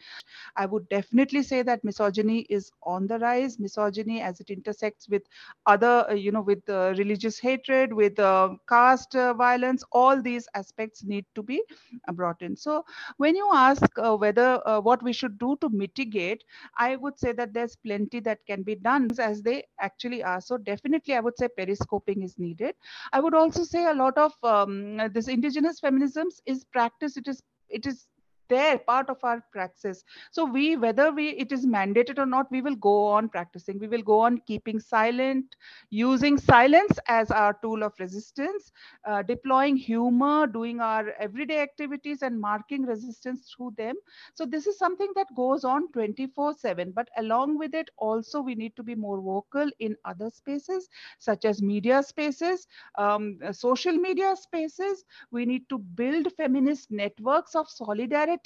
I 0.55 0.65
would 0.65 0.87
definitely 0.89 1.43
say 1.43 1.61
that 1.63 1.83
misogyny 1.83 2.39
is 2.49 2.71
on 2.83 3.07
the 3.07 3.19
rise. 3.19 3.59
Misogyny, 3.59 4.21
as 4.21 4.39
it 4.39 4.49
intersects 4.49 5.07
with 5.09 5.23
other, 5.65 6.05
uh, 6.09 6.13
you 6.13 6.31
know, 6.31 6.41
with 6.41 6.67
uh, 6.69 6.93
religious 6.97 7.39
hatred, 7.39 7.93
with 7.93 8.19
uh, 8.19 8.55
caste 8.67 9.15
uh, 9.15 9.33
violence, 9.33 9.83
all 9.91 10.21
these 10.21 10.47
aspects 10.55 11.03
need 11.03 11.25
to 11.35 11.43
be 11.43 11.61
uh, 12.07 12.11
brought 12.11 12.41
in. 12.41 12.55
So, 12.55 12.85
when 13.17 13.35
you 13.35 13.49
ask 13.53 13.83
whether 13.97 14.61
what 14.83 15.01
we 15.03 15.13
should 15.13 15.37
do 15.37 15.57
to 15.61 15.69
mitigate, 15.69 16.43
I 16.77 16.95
would 16.95 17.19
say 17.19 17.31
that 17.33 17.53
there's 17.53 17.75
plenty 17.75 18.19
that 18.21 18.45
can 18.45 18.63
be 18.63 18.75
done 18.75 19.09
as 19.19 19.41
they 19.41 19.63
actually 19.79 20.23
are. 20.23 20.41
So, 20.41 20.57
definitely, 20.57 21.15
I 21.15 21.19
would 21.19 21.37
say 21.37 21.47
periscoping 21.57 22.23
is 22.23 22.37
needed. 22.37 22.75
I 23.13 23.19
would 23.19 23.33
also 23.33 23.63
say 23.63 23.85
a 23.85 23.93
lot 23.93 24.17
of 24.17 24.33
um, 24.43 24.97
this 25.13 25.27
indigenous 25.27 25.70
feminisms 25.79 26.41
is 26.45 26.63
practice 26.65 27.17
it 27.17 27.27
is 27.27 27.41
it 27.69 27.85
is 27.85 28.07
there 28.51 28.77
part 28.79 29.09
of 29.09 29.23
our 29.23 29.43
praxis. 29.51 30.03
So 30.31 30.45
we 30.45 30.75
whether 30.77 31.11
we 31.11 31.29
it 31.45 31.51
is 31.51 31.65
mandated 31.65 32.19
or 32.19 32.25
not 32.25 32.51
we 32.51 32.61
will 32.61 32.75
go 32.75 33.05
on 33.07 33.29
practicing. 33.29 33.79
We 33.79 33.87
will 33.87 34.03
go 34.03 34.19
on 34.21 34.39
keeping 34.47 34.79
silent 34.79 35.55
using 35.89 36.37
silence 36.37 36.99
as 37.07 37.31
our 37.31 37.53
tool 37.61 37.83
of 37.83 37.93
resistance 37.99 38.71
uh, 39.05 39.21
deploying 39.23 39.75
humor 39.77 40.47
doing 40.47 40.79
our 40.79 41.09
everyday 41.19 41.59
activities 41.61 42.21
and 42.21 42.39
marking 42.39 42.83
resistance 42.83 43.53
through 43.55 43.73
them. 43.77 43.95
So 44.33 44.45
this 44.45 44.67
is 44.67 44.77
something 44.77 45.11
that 45.15 45.27
goes 45.35 45.63
on 45.63 45.91
24 45.91 46.53
7 46.53 46.91
but 46.91 47.09
along 47.17 47.57
with 47.57 47.73
it 47.73 47.89
also 47.97 48.41
we 48.41 48.55
need 48.55 48.75
to 48.75 48.83
be 48.83 48.95
more 48.95 49.19
vocal 49.21 49.69
in 49.79 49.95
other 50.05 50.29
spaces 50.29 50.89
such 51.19 51.45
as 51.45 51.61
media 51.61 52.01
spaces 52.03 52.67
um, 52.97 53.37
social 53.51 53.93
media 53.93 54.35
spaces. 54.35 55.03
We 55.31 55.45
need 55.45 55.67
to 55.69 55.77
build 55.77 56.31
feminist 56.33 56.91
networks 56.91 57.55
of 57.55 57.69
solidarity 57.69 58.40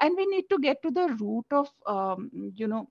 and 0.00 0.16
we 0.16 0.26
need 0.26 0.44
to 0.50 0.58
get 0.58 0.82
to 0.82 0.90
the 0.90 1.08
root 1.20 1.46
of 1.50 1.68
um, 1.86 2.30
you 2.54 2.66
know 2.66 2.88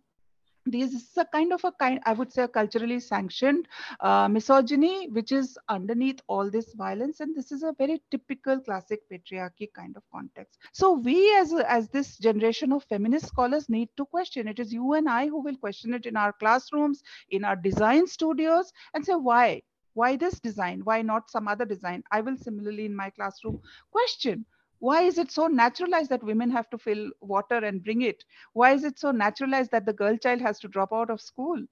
this 0.71 0.93
is 0.93 1.17
a 1.17 1.25
kind 1.25 1.53
of 1.53 1.63
a 1.63 1.71
kind 1.71 1.99
i 2.05 2.13
would 2.13 2.31
say 2.31 2.43
a 2.43 2.47
culturally 2.47 2.99
sanctioned 2.99 3.67
uh, 4.01 4.27
misogyny 4.27 5.07
which 5.09 5.31
is 5.31 5.57
underneath 5.69 6.21
all 6.27 6.49
this 6.49 6.73
violence 6.73 7.19
and 7.19 7.35
this 7.35 7.51
is 7.51 7.63
a 7.63 7.73
very 7.77 8.01
typical 8.11 8.59
classic 8.59 9.01
patriarchy 9.11 9.71
kind 9.73 9.95
of 9.95 10.03
context. 10.11 10.59
So 10.73 10.93
we 10.93 11.35
as 11.37 11.53
as 11.53 11.89
this 11.89 12.17
generation 12.17 12.71
of 12.71 12.83
feminist 12.83 13.27
scholars 13.27 13.69
need 13.69 13.89
to 13.97 14.05
question. 14.05 14.47
It 14.47 14.59
is 14.59 14.73
you 14.73 14.93
and 14.93 15.09
i 15.09 15.27
who 15.27 15.41
will 15.41 15.55
question 15.55 15.93
it 15.93 16.05
in 16.05 16.17
our 16.17 16.33
classrooms 16.33 17.03
in 17.29 17.45
our 17.45 17.55
design 17.55 18.07
studios 18.07 18.73
and 18.93 19.05
say 19.05 19.15
why? 19.15 19.61
Why 19.93 20.15
this 20.15 20.39
design? 20.39 20.81
Why 20.83 21.01
not 21.01 21.31
some 21.31 21.47
other 21.47 21.65
design? 21.65 22.03
I 22.11 22.21
will 22.21 22.37
similarly 22.37 22.85
in 22.85 22.95
my 22.95 23.09
classroom 23.09 23.61
question 23.91 24.45
why 24.79 25.01
is 25.03 25.17
it 25.17 25.31
so 25.31 25.47
naturalized 25.47 26.09
that 26.11 26.23
women 26.23 26.49
have 26.51 26.69
to 26.71 26.77
fill 26.77 27.09
water 27.21 27.57
and 27.57 27.83
bring 27.83 28.01
it? 28.01 28.23
Why 28.53 28.73
is 28.73 28.83
it 28.83 28.99
so 28.99 29.11
naturalized 29.11 29.71
that 29.71 29.85
the 29.85 29.93
girl 29.93 30.17
child 30.17 30.41
has 30.41 30.59
to 30.59 30.67
drop 30.67 30.93
out 30.93 31.09
of 31.09 31.21
school 31.21 31.63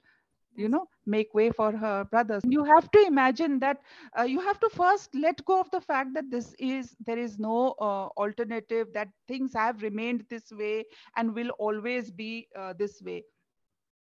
you 0.56 0.70
know 0.70 0.88
make 1.06 1.34
way 1.34 1.52
for 1.52 1.72
her 1.72 2.06
brothers? 2.06 2.44
You 2.46 2.64
have 2.64 2.90
to 2.92 3.00
imagine 3.06 3.60
that 3.60 3.82
uh, 4.18 4.24
you 4.24 4.40
have 4.40 4.60
to 4.62 4.70
first 4.70 5.14
let 5.14 5.44
go 5.46 5.60
of 5.60 5.70
the 5.72 5.82
fact 5.82 6.14
that 6.14 6.32
this 6.32 6.54
is 6.60 6.96
there 7.06 7.20
is 7.20 7.38
no 7.40 7.76
uh, 7.80 8.08
alternative 8.18 8.88
that 8.94 9.10
things 9.28 9.54
have 9.54 9.82
remained 9.82 10.26
this 10.30 10.52
way 10.52 10.86
and 11.18 11.34
will 11.34 11.50
always 11.60 12.12
be 12.12 12.48
uh, 12.58 12.74
this 12.78 13.02
way 13.02 13.24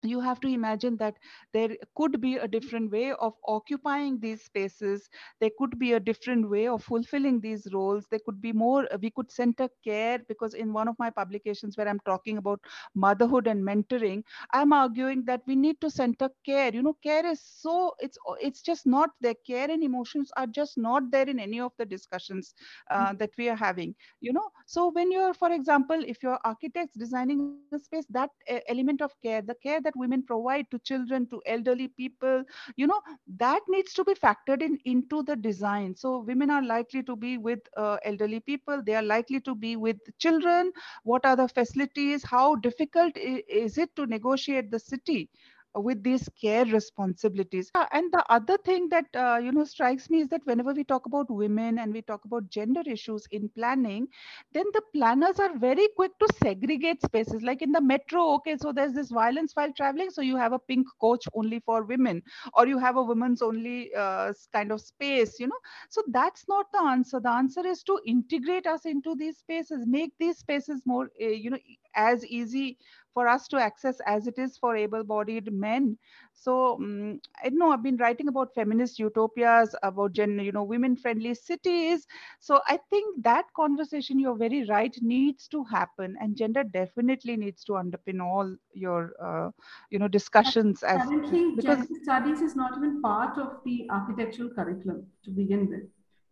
you 0.08 0.20
have 0.20 0.40
to 0.40 0.48
imagine 0.48 0.96
that 0.98 1.14
there 1.52 1.70
could 1.96 2.20
be 2.20 2.36
a 2.36 2.48
different 2.48 2.90
way 2.90 3.12
of 3.12 3.34
occupying 3.46 4.18
these 4.20 4.42
spaces. 4.42 5.08
There 5.40 5.50
could 5.58 5.78
be 5.78 5.92
a 5.92 6.00
different 6.00 6.48
way 6.50 6.66
of 6.68 6.82
fulfilling 6.82 7.40
these 7.40 7.66
roles. 7.72 8.06
There 8.10 8.20
could 8.24 8.40
be 8.40 8.52
more 8.52 8.86
we 9.00 9.10
could 9.10 9.30
center 9.30 9.68
care 9.84 10.18
because 10.28 10.54
in 10.54 10.72
one 10.72 10.88
of 10.88 10.96
my 10.98 11.10
publications 11.10 11.76
where 11.76 11.88
i'm 11.88 12.00
talking 12.00 12.38
about 12.38 12.60
motherhood 12.94 13.46
and 13.46 13.62
mentoring 13.66 14.22
i'm 14.52 14.72
arguing 14.72 15.24
that 15.24 15.42
we 15.46 15.56
need 15.56 15.80
to 15.80 15.90
center 15.90 16.28
care. 16.44 16.72
You 16.72 16.82
know 16.82 16.94
care 17.02 17.26
is 17.26 17.40
so 17.40 17.94
it's 17.98 18.18
it's 18.40 18.62
just 18.62 18.86
not 18.86 19.10
there. 19.20 19.34
Care 19.46 19.70
and 19.70 19.82
emotions 19.82 20.30
are 20.36 20.46
just 20.46 20.76
not 20.78 21.10
there 21.10 21.28
in 21.28 21.38
any 21.38 21.60
of 21.60 21.72
the 21.78 21.84
discussions 21.86 22.54
uh, 22.90 23.08
mm-hmm. 23.08 23.16
that 23.18 23.30
we 23.38 23.48
are 23.48 23.56
having 23.56 23.94
you 24.20 24.32
know. 24.32 24.48
So 24.66 24.90
when 24.90 25.10
you're 25.12 25.34
for 25.34 25.52
example 25.52 26.02
if 26.06 26.22
you're 26.22 26.38
architects 26.44 26.96
designing 26.96 27.40
a 27.42 27.54
space 27.56 28.06
that 28.10 28.30
element 28.68 29.00
of 29.02 29.12
care 29.22 29.42
the 29.42 29.54
care 29.62 29.80
that 29.80 29.95
women 29.96 30.22
provide 30.22 30.70
to 30.70 30.78
children 30.80 31.26
to 31.28 31.42
elderly 31.46 31.88
people 31.88 32.42
you 32.76 32.86
know 32.86 33.00
that 33.38 33.60
needs 33.68 33.92
to 33.94 34.04
be 34.04 34.14
factored 34.14 34.62
in 34.62 34.78
into 34.84 35.22
the 35.22 35.36
design. 35.36 35.94
So 35.94 36.18
women 36.20 36.50
are 36.50 36.62
likely 36.62 37.02
to 37.04 37.16
be 37.16 37.38
with 37.38 37.60
uh, 37.76 37.96
elderly 38.04 38.40
people. 38.40 38.82
They 38.84 38.94
are 38.94 39.02
likely 39.02 39.40
to 39.40 39.54
be 39.54 39.76
with 39.76 39.96
children. 40.18 40.72
What 41.04 41.24
are 41.26 41.36
the 41.36 41.48
facilities? 41.48 42.24
How 42.24 42.56
difficult 42.56 43.16
is 43.16 43.78
it 43.78 43.94
to 43.96 44.06
negotiate 44.06 44.70
the 44.70 44.78
city 44.78 45.30
with 45.76 46.02
these 46.02 46.28
care 46.40 46.64
responsibilities. 46.64 47.70
And 47.92 48.12
the 48.12 48.24
other 48.28 48.56
thing 48.58 48.88
that 48.90 49.06
uh, 49.14 49.38
you 49.42 49.52
know 49.52 49.64
strikes 49.64 50.10
me 50.10 50.20
is 50.20 50.28
that 50.28 50.42
whenever 50.44 50.72
we 50.72 50.84
talk 50.84 51.06
about 51.06 51.30
women 51.30 51.78
and 51.78 51.92
we 51.92 52.02
talk 52.02 52.24
about 52.24 52.48
gender 52.50 52.82
issues 52.86 53.26
in 53.30 53.48
planning 53.50 54.08
then 54.52 54.64
the 54.72 54.82
planners 54.94 55.38
are 55.38 55.56
very 55.58 55.88
quick 55.96 56.12
to 56.18 56.28
segregate 56.42 57.02
spaces. 57.02 57.42
Like 57.42 57.62
in 57.62 57.72
the 57.72 57.80
metro 57.80 58.34
okay 58.34 58.56
so 58.56 58.72
there's 58.72 58.92
this 58.92 59.10
violence 59.10 59.52
while 59.54 59.72
traveling 59.72 60.10
so 60.10 60.22
you 60.22 60.36
have 60.36 60.52
a 60.52 60.58
pink 60.58 60.86
coach 61.00 61.26
only 61.34 61.60
for 61.60 61.84
women 61.84 62.22
or 62.54 62.66
you 62.66 62.78
have 62.78 62.96
a 62.96 63.02
women's 63.02 63.42
only 63.42 63.94
uh, 63.94 64.32
kind 64.52 64.72
of 64.72 64.80
space 64.80 65.38
you 65.38 65.46
know? 65.46 65.58
So 65.90 66.02
that's 66.08 66.46
not 66.48 66.66
the 66.72 66.82
answer. 66.82 67.20
The 67.20 67.30
answer 67.30 67.66
is 67.66 67.82
to 67.84 68.00
integrate 68.06 68.66
us 68.66 68.84
into 68.86 69.14
these 69.14 69.38
spaces 69.38 69.84
make 69.86 70.12
these 70.18 70.38
spaces 70.38 70.82
more 70.84 71.10
uh, 71.20 71.26
you 71.26 71.50
know 71.50 71.58
as 71.94 72.24
easy 72.26 72.78
for 73.16 73.28
us 73.28 73.48
to 73.48 73.58
access 73.58 74.00
as 74.06 74.28
it 74.28 74.38
is 74.38 74.58
for 74.58 74.76
able-bodied 74.76 75.52
men. 75.52 75.98
So 76.34 76.74
um, 76.74 77.20
I 77.44 77.48
know 77.50 77.72
I've 77.72 77.82
been 77.82 77.96
writing 77.96 78.28
about 78.28 78.54
feminist 78.54 78.98
utopias, 79.00 79.74
about 79.82 80.12
gen, 80.12 80.38
you 80.40 80.52
know, 80.52 80.64
women-friendly 80.64 81.34
cities. 81.34 82.06
So 82.40 82.60
I 82.68 82.78
think 82.90 83.24
that 83.24 83.46
conversation, 83.56 84.20
you're 84.20 84.36
very 84.36 84.64
right, 84.66 84.96
needs 85.02 85.48
to 85.48 85.64
happen, 85.64 86.16
and 86.20 86.36
gender 86.36 86.64
definitely 86.64 87.36
needs 87.36 87.64
to 87.64 87.72
underpin 87.72 88.22
all 88.22 88.56
your, 88.74 89.14
uh, 89.22 89.50
you 89.90 89.98
know, 89.98 90.08
discussions. 90.08 90.82
As 90.84 91.02
currently, 91.06 91.54
because 91.56 91.78
gender 91.78 91.86
studies 92.02 92.40
is 92.42 92.56
not 92.56 92.76
even 92.76 93.02
part 93.02 93.38
of 93.38 93.62
the 93.64 93.88
architectural 93.90 94.50
curriculum 94.50 95.06
to 95.24 95.30
begin 95.30 95.68
with. 95.68 95.84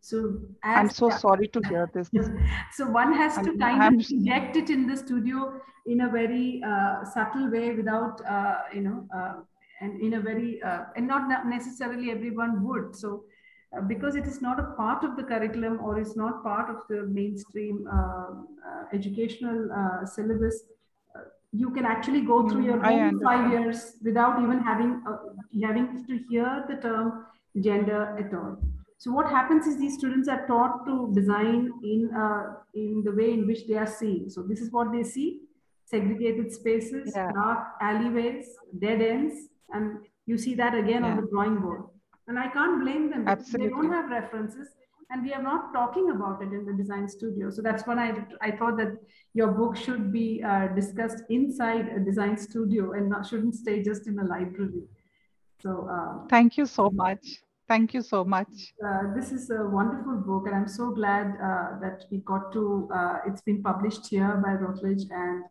So 0.05 0.38
I'm 0.62 0.90
so 0.90 1.09
sorry 1.09 1.49
to 1.49 1.61
hear 1.67 1.88
this. 1.95 2.11
so 2.73 2.87
one 2.87 3.14
has 3.14 3.37
to 3.37 3.51
I'm, 3.53 3.59
kind 3.59 3.83
I'm, 3.83 4.01
of 4.01 4.11
inject 4.11 4.55
it 4.57 4.69
in 4.69 4.87
the 4.87 4.99
studio 4.99 5.62
in 5.87 6.03
a 6.03 6.11
very 6.11 6.62
uh, 6.62 7.07
subtle 7.07 7.51
way 7.51 7.75
without, 7.75 8.21
uh, 8.29 8.59
you 8.75 8.83
know, 8.83 9.09
uh, 9.17 9.37
and 9.81 9.99
in 10.03 10.12
a 10.14 10.21
very, 10.21 10.62
uh, 10.62 10.81
and 10.95 11.07
not 11.07 11.47
necessarily 11.47 12.11
everyone 12.11 12.62
would. 12.67 12.95
So 12.95 13.25
uh, 13.75 13.81
because 13.81 14.14
it 14.14 14.27
is 14.27 14.43
not 14.43 14.61
a 14.61 14.75
part 14.77 15.05
of 15.05 15.17
the 15.17 15.23
curriculum 15.23 15.81
or 15.83 15.99
is 15.99 16.17
not 16.17 16.43
part 16.43 16.69
of 16.69 16.83
the 16.90 17.07
mainstream 17.07 17.88
uh, 17.90 18.27
educational 18.93 19.71
syllabus, 20.05 20.64
you 21.53 21.71
can 21.71 21.87
actually 21.87 22.21
go 22.21 22.47
through 22.47 22.64
your 22.64 22.85
own 22.85 23.21
five 23.23 23.51
years 23.51 23.93
without 24.05 24.43
even 24.43 24.59
having 24.59 25.03
having 25.62 26.05
to 26.07 26.19
hear 26.29 26.62
the 26.69 26.77
term 26.77 27.25
gender 27.62 28.03
at 28.19 28.35
all. 28.35 28.59
So 28.99 29.11
what 29.11 29.29
happens 29.29 29.67
is 29.67 29.79
these 29.79 29.95
students 29.95 30.29
are 30.29 30.47
taught 30.47 30.87
to 30.87 31.13
design 31.15 31.73
in 31.83 32.11
uh, 32.17 32.55
in 32.75 33.03
the 33.05 33.13
way 33.13 33.33
in 33.33 33.47
which 33.47 33.67
they 33.67 33.75
are 33.75 33.87
seeing. 33.87 34.31
So 34.31 34.43
this 34.43 34.61
is 34.61 34.71
what 34.73 34.93
they 34.93 35.03
see: 35.03 35.41
segregated 35.85 36.53
spaces, 36.53 37.13
yeah. 37.15 37.31
dark 37.33 37.67
alleyways, 37.81 38.47
dead 38.79 39.03
ends, 39.03 39.49
and 39.71 39.99
you 40.27 40.39
see 40.39 40.55
that 40.55 40.75
again 40.75 41.03
yeah. 41.03 41.11
on 41.11 41.17
the 41.17 41.29
drawing 41.31 41.59
board. 41.61 41.85
And 42.29 42.39
I 42.39 42.49
can't 42.49 42.81
blame 42.81 43.11
them. 43.11 43.29
Absolutely. 43.29 43.67
They 43.67 43.75
don't 43.75 43.93
have 43.93 44.09
references, 44.11 44.69
and 45.11 45.23
we 45.23 45.35
are 45.35 45.43
not 45.43 45.75
talking 45.75 46.11
about 46.11 46.41
it 46.41 46.53
in 46.53 46.65
the 46.65 46.73
design 46.73 47.07
studio. 47.09 47.51
So 47.51 47.61
that's 47.61 47.87
when 47.87 47.99
I 47.99 48.25
I 48.41 48.53
thought 48.53 48.79
that 48.79 48.97
your 49.35 49.49
book 49.49 49.77
should 49.77 50.13
be 50.13 50.43
uh, 50.43 50.69
discussed 50.69 51.25
inside 51.29 51.89
a 51.89 52.01
design 52.01 52.39
studio 52.39 52.93
and 52.93 53.11
not 53.11 53.27
shouldn't 53.27 53.57
stay 53.57 53.83
just 53.83 54.07
in 54.07 54.19
a 54.19 54.25
library. 54.25 54.85
So 55.61 55.89
uh, 55.91 56.27
thank 56.29 56.57
you 56.57 56.67
so 56.67 56.91
much. 56.91 57.43
Thank 57.75 57.93
you 57.93 58.03
so 58.03 58.25
much. 58.25 58.53
Uh, 58.87 59.13
this 59.17 59.33
is 59.33 59.51
a 59.51 59.65
wonderful 59.79 60.19
book, 60.29 60.47
and 60.47 60.55
I'm 60.55 60.69
so 60.69 60.93
glad 60.93 61.27
uh, 61.49 61.71
that 61.83 62.05
we 62.09 62.19
got 62.19 62.53
to. 62.53 62.89
Uh, 62.99 63.17
it's 63.27 63.43
been 63.43 63.65
published 63.65 64.07
here 64.07 64.33
by 64.45 64.53
Routledge, 64.53 65.03
and 65.11 65.43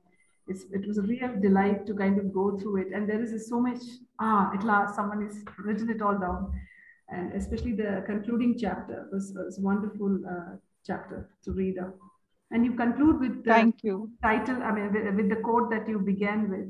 it 0.47 0.87
was 0.87 0.97
a 0.99 1.01
real 1.01 1.33
delight 1.41 1.85
to 1.87 1.93
kind 1.93 2.17
of 2.17 2.33
go 2.33 2.57
through 2.57 2.77
it. 2.83 2.93
And 2.93 3.09
there 3.09 3.21
is 3.21 3.49
so 3.49 3.59
much. 3.59 3.81
Ah, 4.19 4.53
at 4.55 4.63
last, 4.63 4.95
someone 4.95 5.21
has 5.25 5.43
written 5.65 5.89
it 5.89 6.01
all 6.01 6.17
down, 6.17 6.53
and 7.09 7.33
especially 7.33 7.73
the 7.73 8.03
concluding 8.05 8.57
chapter 8.57 9.05
was, 9.11 9.33
was 9.35 9.57
a 9.57 9.61
wonderful 9.61 10.17
uh, 10.33 10.55
chapter 10.87 11.29
to 11.43 11.51
read 11.51 11.77
up. 11.77 11.93
And 12.51 12.63
you 12.63 12.71
conclude 12.71 13.19
with 13.19 13.43
the 13.43 13.51
Thank 13.51 13.83
you. 13.83 14.09
title. 14.21 14.63
I 14.63 14.71
mean, 14.71 14.93
with, 14.93 15.13
with 15.13 15.29
the 15.29 15.41
quote 15.47 15.69
that 15.71 15.89
you 15.89 15.99
began 15.99 16.49
with. 16.49 16.69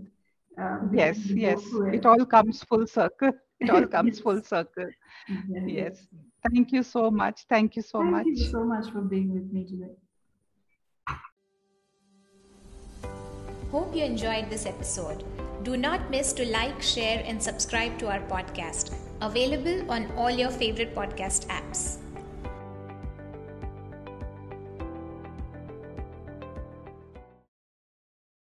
Uh, 0.60 0.80
yes, 0.92 1.18
yes. 1.28 1.62
It. 1.74 1.96
it 1.98 2.06
all 2.08 2.26
comes 2.26 2.64
full 2.64 2.88
circle 2.88 3.34
it 3.60 3.70
all 3.70 3.86
comes 3.96 4.20
full 4.20 4.42
circle. 4.42 4.90
Yes. 5.50 5.64
yes. 5.68 6.08
Thank 6.52 6.72
you 6.72 6.84
so 6.84 7.10
much. 7.10 7.46
Thank 7.50 7.76
you 7.76 7.82
so 7.82 8.00
Thank 8.00 8.12
much. 8.12 8.24
Thank 8.26 8.38
you 8.40 8.46
so 8.46 8.64
much 8.64 8.92
for 8.92 9.02
being 9.02 9.34
with 9.34 9.52
me 9.52 9.66
today. 9.66 9.94
Hope 13.72 13.96
you 13.96 14.04
enjoyed 14.04 14.50
this 14.50 14.68
episode. 14.68 15.24
Do 15.64 15.78
not 15.78 16.12
miss 16.12 16.34
to 16.34 16.46
like, 16.46 16.82
share, 16.82 17.24
and 17.26 17.42
subscribe 17.42 17.98
to 18.00 18.08
our 18.08 18.20
podcast. 18.20 18.94
Available 19.22 19.90
on 19.90 20.12
all 20.18 20.30
your 20.30 20.52
favorite 20.52 20.94
podcast 20.94 21.48
apps. 21.48 22.03